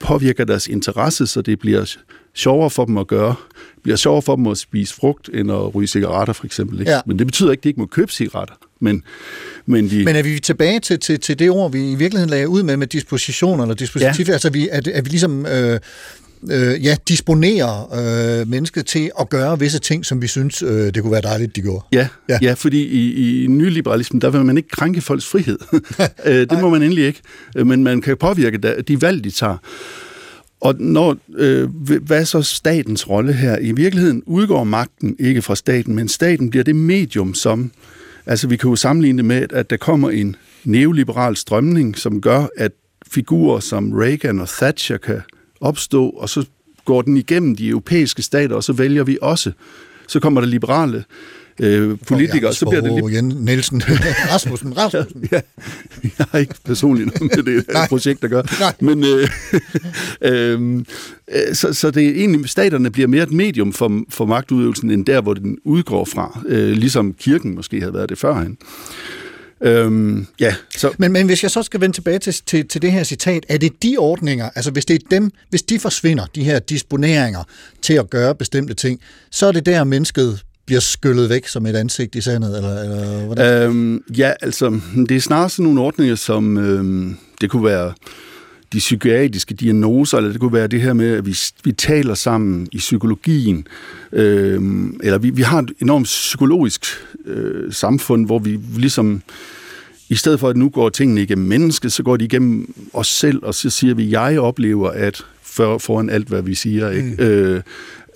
[0.04, 1.96] påvirker deres interesse, så det bliver
[2.34, 3.34] sjovere for dem at gøre.
[3.74, 6.80] Det bliver sjovere for dem at spise frugt, end at ryge cigaretter, for eksempel.
[6.80, 6.92] Ikke?
[6.92, 7.00] Ja.
[7.06, 8.54] Men det betyder ikke, at de ikke må købe cigaretter.
[8.80, 9.02] Men,
[9.66, 10.04] men de...
[10.04, 12.76] Men er vi tilbage til, til, til det ord, vi i virkeligheden lagde ud med,
[12.76, 14.26] med disposition eller dispositiv?
[14.28, 14.32] Ja.
[14.32, 15.46] Altså, vi, er, er vi ligesom...
[15.46, 15.80] Øh,
[16.50, 21.02] øh, ja, disponerer øh, mennesket til at gøre visse ting, som vi synes, øh, det
[21.02, 21.84] kunne være dejligt, de gjorde.
[21.92, 22.38] Ja, Ja.
[22.42, 22.52] ja.
[22.52, 25.58] fordi i, i nyliberalismen, der vil man ikke krænke folks frihed.
[26.26, 27.20] Øh, det må man endelig ikke.
[27.56, 29.56] Øh, Men man kan påvirke de valg, de tager.
[30.60, 31.68] Og når, øh,
[32.02, 33.58] hvad er så statens rolle her?
[33.58, 37.72] I virkeligheden udgår magten ikke fra staten, men staten bliver det medium, som...
[38.26, 42.46] Altså, vi kan jo sammenligne det med, at der kommer en neoliberal strømning, som gør,
[42.56, 42.72] at
[43.12, 45.20] figurer som Reagan og Thatcher kan
[45.64, 46.44] opstå, og så
[46.84, 49.52] går den igennem de europæiske stater, og så vælger vi også.
[50.06, 51.04] Så kommer der liberale
[51.60, 53.82] øh, politikere, så bliver det Åh, Jens Nielsen.
[54.32, 55.28] Rasmussen, Rasmussen.
[55.32, 55.40] ja,
[56.02, 58.44] jeg har ikke personligt noget med det projekt at gøre.
[58.60, 58.74] Nej.
[58.80, 59.28] Men øh,
[60.32, 60.84] øh,
[61.28, 65.06] øh, så, så det er egentlig, staterne bliver mere et medium for, for magtudøvelsen, end
[65.06, 66.42] der, hvor den udgår fra.
[66.46, 68.58] Øh, ligesom kirken måske havde været det førhen.
[69.64, 72.92] Øhm, ja, så Men, men hvis jeg så skal vende tilbage til, til, til det
[72.92, 76.44] her citat, er det de ordninger, altså hvis det er dem, hvis de forsvinder, de
[76.44, 77.42] her disponeringer
[77.82, 79.00] til at gøre bestemte ting,
[79.30, 83.24] så er det der, mennesket bliver skyllet væk som et ansigt i sandet, eller, eller
[83.26, 83.62] hvordan?
[83.62, 87.92] Øhm, ja, altså, det er snarere sådan nogle ordninger, som øhm, det kunne være
[88.74, 92.68] de psykiatriske diagnoser, eller det kunne være det her med, at vi, vi taler sammen
[92.72, 93.66] i psykologien,
[94.12, 96.86] øhm, eller vi, vi har et enormt psykologisk
[97.26, 99.22] øh, samfund, hvor vi ligesom,
[100.08, 103.40] i stedet for at nu går tingene igennem mennesket, så går de igennem os selv,
[103.42, 107.14] og så siger vi, jeg oplever, at for, foran alt, hvad vi siger, ikke?
[107.18, 107.24] Mm.
[107.24, 107.62] Øh,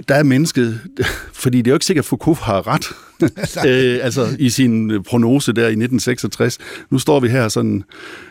[0.09, 0.81] der er mennesket,
[1.43, 2.87] fordi det er jo ikke sikkert, at Foucault har ret,
[3.69, 6.59] øh, altså i sin øh, prognose der i 1966.
[6.91, 7.85] Nu står vi her sådan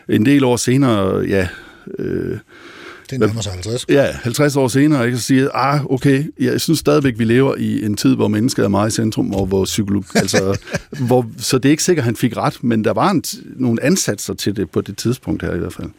[0.08, 1.48] en del år senere, ja,
[1.98, 2.38] øh,
[3.10, 3.86] det nærmer sig 50.
[3.88, 7.84] ja 50 år senere, ikke, og siger, ah, okay, jeg synes stadigvæk, vi lever i
[7.84, 10.58] en tid, hvor mennesket er meget i centrum, og hvor psykolog, altså,
[11.06, 13.24] hvor, så det er ikke sikkert, at han fik ret, men der var en,
[13.56, 15.90] nogle ansatser til det på det tidspunkt her i hvert fald.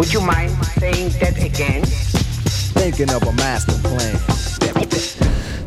[0.00, 1.84] Would you mind saying that again?
[1.84, 4.29] Thinking of a master plan.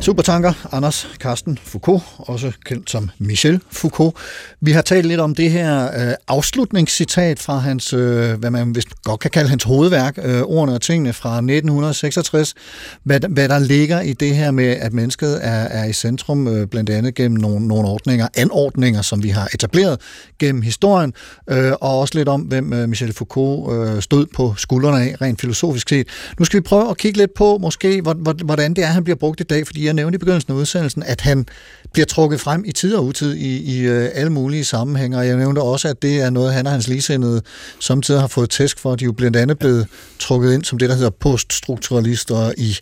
[0.04, 4.16] Supertanker, Anders Carsten Foucault, også kendt som Michel Foucault.
[4.60, 8.88] Vi har talt lidt om det her øh, afslutningscitat fra hans, øh, hvad man vist
[9.02, 12.54] godt kan kalde hans hovedværk, øh, Ordene og tingene fra 1966.
[13.02, 16.66] Hvad, hvad der ligger i det her med, at mennesket er, er i centrum, øh,
[16.66, 20.00] blandt andet gennem nogle, nogle ordninger, anordninger, som vi har etableret
[20.38, 21.12] gennem historien,
[21.50, 25.40] øh, og også lidt om, hvem øh, Michel Foucault øh, stod på skuldrene af, rent
[25.40, 26.08] filosofisk set.
[26.38, 28.02] Nu skal vi prøve at kigge lidt på, måske,
[28.44, 31.02] hvordan det er, han bliver brugt i dag, fordi jeg nævnte i begyndelsen af udsendelsen,
[31.02, 31.46] at han
[31.92, 35.36] bliver trukket frem i tid og utid i, i øh, alle mulige sammenhænge, og jeg
[35.36, 37.42] nævnte også, at det er noget, han og hans ligesindede
[37.80, 38.96] samtidig har fået tæsk for.
[38.96, 39.86] De er jo blandt andet blevet
[40.18, 42.76] trukket ind som det, der hedder poststrukturalister i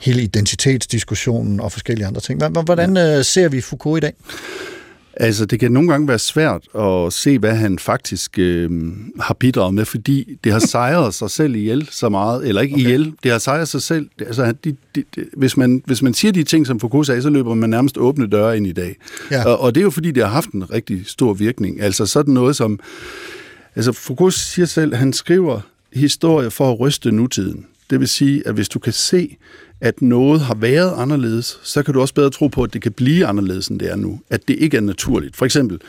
[0.00, 2.62] hele identitetsdiskussionen og forskellige andre ting.
[2.64, 4.12] Hvordan øh, ser vi Foucault i dag?
[5.20, 8.70] Altså, det kan nogle gange være svært at se, hvad han faktisk øh,
[9.20, 12.84] har bidraget med, fordi det har sejret sig selv ihjel så meget, eller ikke okay.
[12.84, 14.08] ihjel, det har sejret sig selv.
[14.18, 17.22] Det, altså, de, de, de, hvis, man, hvis man siger de ting, som Foucault sagde,
[17.22, 18.96] så løber man nærmest åbne døre ind i dag.
[19.30, 19.44] Ja.
[19.44, 21.80] Og, og det er jo fordi, det har haft en rigtig stor virkning.
[21.80, 22.80] Altså sådan noget som...
[23.76, 25.60] Altså Foucault siger selv, han skriver
[25.92, 27.66] historier for at ryste nutiden.
[27.90, 29.36] Det vil sige, at hvis du kan se,
[29.80, 32.92] at noget har været anderledes, så kan du også bedre tro på, at det kan
[32.92, 34.20] blive anderledes, end det er nu.
[34.30, 35.36] At det ikke er naturligt.
[35.36, 35.80] For eksempel,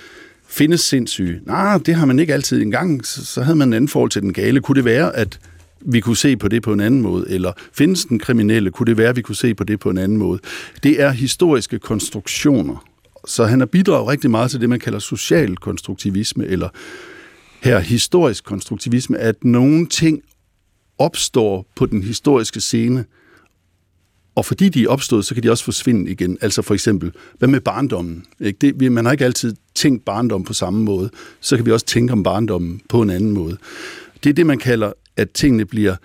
[0.48, 1.40] findes sindssyge?
[1.46, 3.06] Nej, det har man ikke altid engang.
[3.06, 4.62] Så, så havde man en anden forhold til den gale.
[4.62, 5.40] Kunne det være, at
[5.82, 7.26] vi kunne se på det på en anden måde?
[7.30, 8.72] Eller findes den kriminelle?
[8.72, 10.40] Kunne det være, at vi kunne se på det på en anden måde?
[10.84, 12.86] Det er historiske konstruktioner.
[13.28, 16.70] Så han har bidraget rigtig meget til det, man kalder social konstruktivisme, eller
[17.62, 20.22] her historisk konstruktivisme, at nogle ting
[20.98, 23.06] opstår på den historiske scene,
[24.36, 26.38] og fordi de er opstået, så kan de også forsvinde igen.
[26.42, 28.24] Altså for eksempel, hvad med barndommen?
[28.42, 28.58] Ikke?
[28.62, 31.10] Det, vi- man har ikke altid tænkt barndom på samme måde.
[31.42, 33.58] Så kan vi også tænke om barndommen på en anden måde.
[34.24, 35.96] Det er det, man kalder, at tingene bliver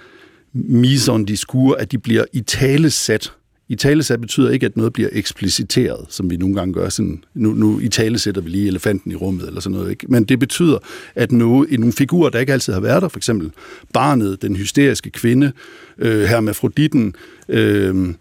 [0.52, 3.32] mise en discours, at de bliver i talesat.
[3.68, 6.88] I talesat betyder ikke, at noget bliver ekspliciteret, som vi nogle gange gør.
[6.88, 9.90] Sådan, nu, nu i talesætter vi lige elefanten i rummet, eller sådan noget.
[9.90, 10.06] Ikke?
[10.08, 10.78] Men det betyder,
[11.14, 13.50] at noget, nogle figurer, der ikke altid har været der, for eksempel
[13.92, 15.52] barnet, den hysteriske kvinde,
[15.98, 17.14] øh, hermafroditten,
[17.48, 18.14] øh,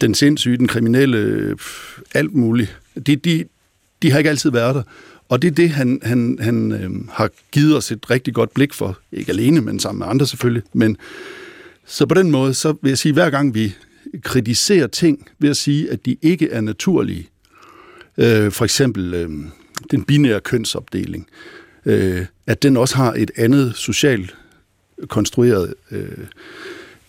[0.00, 1.56] den sindssyge, den kriminelle, øh,
[2.14, 3.44] alt muligt, de, de,
[4.02, 4.82] de har ikke altid været der.
[5.28, 8.72] Og det er det, han, han, han øh, har givet os et rigtig godt blik
[8.72, 8.98] for.
[9.12, 10.62] Ikke alene, men sammen med andre selvfølgelig.
[10.72, 10.96] Men,
[11.86, 13.74] så på den måde, så vil jeg sige, hver gang vi
[14.22, 17.28] kritiserer ting, ved at sige, at de ikke er naturlige,
[18.18, 19.30] øh, for eksempel øh,
[19.90, 21.26] den binære kønsopdeling,
[21.86, 24.36] øh, at den også har et andet socialt
[25.08, 26.26] konstrueret øh,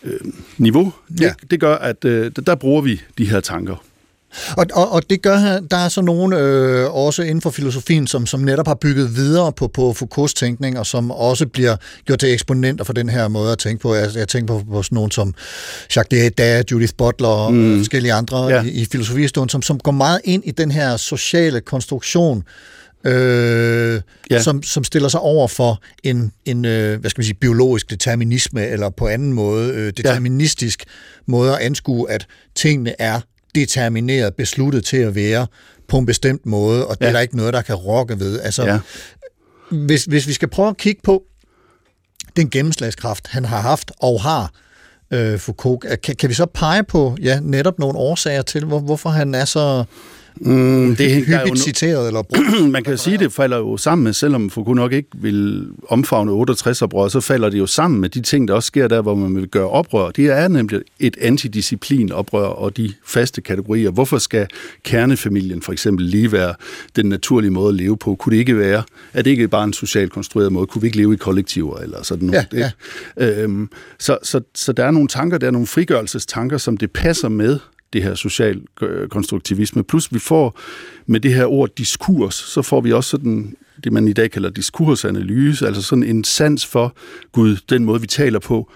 [0.04, 0.20] øh,
[0.58, 1.26] niveau, Ja.
[1.42, 3.76] det, det gør, at øh, der- bruger vi de her tanker.
[4.58, 8.26] Og, og, og det gør, der er så nogen øh, også inden for filosofien, som,
[8.26, 11.76] som netop har bygget videre på, på Foucaults tænkning, og som også bliver
[12.06, 13.96] gjort til eksponenter for den her måde at tænke på.
[13.96, 15.34] Jeg, jeg tænker på, på sådan nogen som
[15.96, 17.78] Jacques Derrida, Judith Butler og mm.
[17.78, 18.64] forskellige andre Ja.
[18.64, 22.44] i, i filosofihistorien, som, som går meget ind i den her sociale konstruktion, øh,
[23.06, 24.00] Ja.
[24.32, 24.42] ja.
[24.42, 28.68] som, som stiller sig over for en, en øh, hvad skal man sige, biologisk determinisme,
[28.68, 30.84] eller på anden måde øh, deterministisk
[31.28, 33.22] måde at anskue, at tingene er
[33.56, 35.48] determineret, besluttet til at være
[35.88, 37.06] på en bestemt måde, og det ja.
[37.06, 37.10] Ja.
[37.10, 38.40] er der ikke noget, der kan rokke ved.
[38.40, 38.74] Altså, Ja.
[38.74, 38.80] ja.
[39.78, 41.24] hvis, hvis vi skal prøve at kigge på
[42.36, 44.52] den gennemslagskraft, han har haft og har,
[45.12, 49.10] øh, Foucault, kan, kan vi så pege på ja, netop nogle årsager til, hvor, hvorfor
[49.10, 49.84] han er så
[50.46, 52.70] Mm, det jo hyppigt no- citeret eller brugt?
[52.72, 56.82] man kan sige, det falder jo sammen med, selvom Foucault nok ikke vil omfavne 68
[56.82, 59.36] oprør, så falder det jo sammen med de ting, der også sker der, hvor man
[59.36, 60.12] vil gøre oprør.
[60.12, 63.92] Det er nemlig et antidisciplin oprør og de faste kategorier.
[63.92, 64.48] Hvorfor skal
[64.84, 66.54] kernefamilien for eksempel lige være
[66.96, 68.16] den naturlige måde at leve på?
[68.16, 68.84] Kunne det ikke være,
[69.14, 70.68] at det ikke bare en socialt konstrueret måde?
[70.68, 72.48] Kunne vi ikke leve i kollektiver eller sådan noget?
[72.54, 72.72] Ja,
[73.18, 73.42] ikke?
[73.44, 73.70] Øhm,
[74.00, 77.60] så, så, så der er nogle tanker, der er nogle frigørelsestanker, som det passer med
[77.94, 79.84] det her social øh, konstruktivisme.
[79.84, 80.60] Plus vi får
[81.06, 84.50] med det her ord diskurs, så får vi også sådan det, man i dag kalder
[84.50, 86.96] diskursanalyse, altså sådan en sans for,
[87.32, 88.72] Gud, den måde, vi taler på.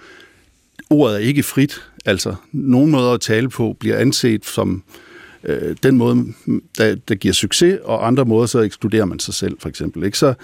[0.90, 4.82] Ordet er ikke frit, altså nogle måder at tale på bliver anset som
[5.44, 6.24] øh, den måde,
[6.78, 10.04] der, der giver succes, og andre måder, så ekskluderer man sig selv, for eksempel.
[10.04, 10.18] Ikke?
[10.18, 10.34] Så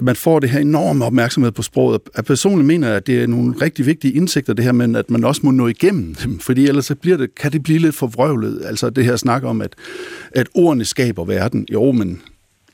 [0.00, 2.00] man får det her enorme opmærksomhed på sproget.
[2.16, 5.24] Jeg personligt mener, at det er nogle rigtig vigtige indsigter, det her, men at man
[5.24, 8.62] også må nå igennem dem, fordi ellers så bliver det, kan det blive lidt forvrøvlet.
[8.64, 9.74] Altså det her snak om, at,
[10.30, 11.66] at ordene skaber verden.
[11.72, 12.20] Jo, men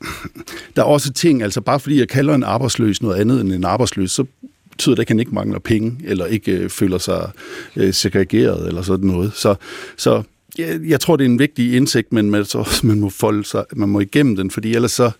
[0.75, 3.63] der er også ting, altså bare fordi jeg kalder en arbejdsløs noget andet end en
[3.63, 4.25] arbejdsløs, så
[4.71, 7.31] betyder det ikke, at han ikke mangler penge, eller ikke øh, føler sig
[7.75, 9.31] øh, segregeret, eller sådan noget.
[9.35, 9.55] Så,
[9.97, 10.23] så
[10.57, 13.65] jeg, jeg tror, det er en vigtig indsigt, men man, så, man må folde sig,
[13.75, 15.11] man må igennem den, fordi ellers så,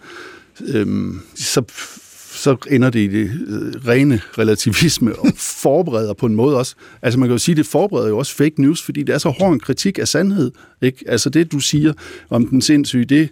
[0.61, 1.63] øhm, så,
[2.35, 5.27] så ender det i det øh, rene relativisme og
[5.63, 6.75] forbereder på en måde også.
[7.01, 9.29] Altså man kan jo sige, det forbereder jo også fake news, fordi det er så
[9.29, 10.51] hård en kritik af sandhed.
[10.81, 11.05] Ikke?
[11.07, 11.93] Altså det, du siger
[12.29, 13.29] om den sindssyge, det,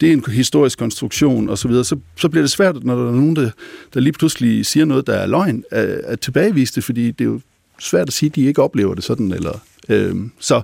[0.00, 1.84] det er en historisk konstruktion og så videre.
[1.84, 3.50] Så, så bliver det svært, når der er nogen, der,
[3.94, 7.28] der lige pludselig siger noget, der er løgn, at, at tilbagevise det, fordi det er
[7.28, 7.40] jo
[7.78, 9.32] svært at sige, at de ikke oplever det sådan.
[9.32, 10.62] Eller, øhm, så,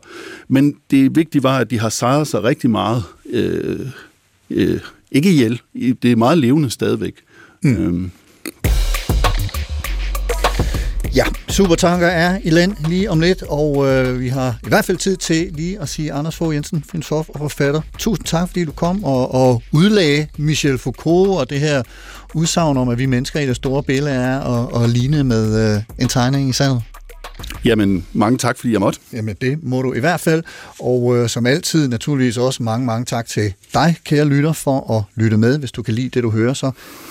[0.48, 3.02] men det vigtige var, at de har sejret sig rigtig meget.
[3.30, 3.86] Øh,
[4.50, 4.80] øh,
[5.12, 5.60] ikke ihjel.
[6.02, 7.14] Det er meget levende stadigvæk.
[7.62, 7.76] Mm.
[7.76, 8.10] Øhm,
[11.14, 14.96] Ja, Supertanker er i land lige om lidt, og øh, vi har i hvert fald
[14.96, 17.80] tid til lige at sige Anders Fogh Jensen, filosof og forfatter.
[17.98, 21.82] Tusind tak, fordi du kom og, og udlagde Michel Foucault og det her
[22.34, 25.82] udsagn om, at vi mennesker i det store billede er og, og ligne med øh,
[25.98, 26.82] en tegning i sandet
[27.64, 29.00] jamen, mange tak, fordi jeg måtte.
[29.12, 30.42] Jamen, det må du i hvert fald.
[30.80, 35.04] Og øh, som altid, naturligvis også mange, mange tak til dig, kære lytter, for at
[35.14, 35.58] lytte med.
[35.58, 36.70] Hvis du kan lide det, du hører, så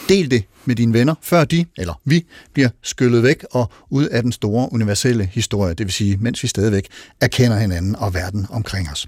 [0.10, 4.24] del det med dine venner, før de, eller vi, bliver skyllet væk og ud af
[4.24, 5.74] den store universelle historie.
[5.74, 6.88] Det vil sige, mens vi stadigvæk
[7.22, 9.08] erkender hinanden og verden omkring os.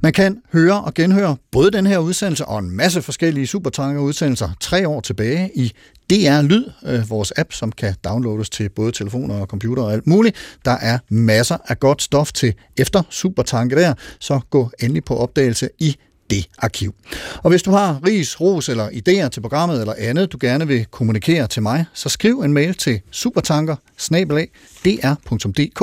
[0.00, 4.50] Man kan høre og genhøre både den her udsendelse og en masse forskellige supertanker udsendelser
[4.60, 5.72] tre år tilbage i
[6.10, 10.06] DR Lyd, øh, vores app, som kan downloades til både telefoner og computer og alt
[10.06, 10.36] muligt.
[10.64, 15.68] Der er masser af godt stof til efter Supertanke der, så gå endelig på opdagelse
[15.78, 15.96] i
[16.30, 16.94] det arkiv.
[17.42, 20.84] Og hvis du har ris, ros eller idéer til programmet eller andet, du gerne vil
[20.84, 23.76] kommunikere til mig, så skriv en mail til supertanker
[24.84, 25.82] dr.dk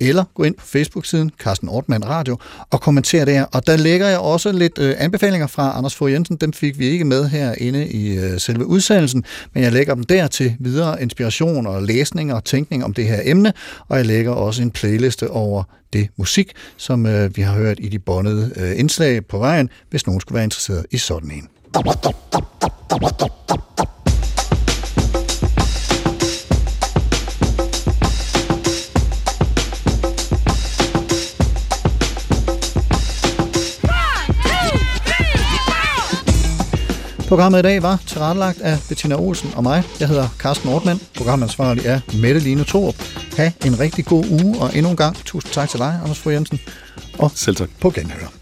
[0.00, 2.38] eller gå ind på Facebook-siden Carsten Ortmann Radio
[2.70, 3.44] og kommentere der.
[3.44, 6.36] Og der lægger jeg også lidt øh, anbefalinger fra Anders Fogh Jensen.
[6.36, 9.24] Dem fik vi ikke med herinde i øh, selve udsendelsen,
[9.54, 13.20] men jeg lægger dem der til videre inspiration og læsning og tænkning om det her
[13.24, 13.52] emne,
[13.88, 15.62] og jeg lægger også en playliste over
[15.92, 20.06] det musik, som øh, vi har hørt i de bondede øh, indslag på vejen, hvis
[20.06, 21.48] nogen skulle være interesseret i sådan en.
[37.32, 39.82] Programmet i dag var tilrettelagt af Bettina Olsen og mig.
[40.00, 41.00] Jeg hedder Carsten Ortmann.
[41.16, 42.94] Programansvarlig er Mette Line Thorup.
[43.36, 46.34] Ha' en rigtig god uge, og endnu en gang tusind tak til dig, Anders Fogh
[46.34, 46.60] Jensen.
[47.18, 47.68] Og Selv tak.
[47.80, 48.41] på genhør.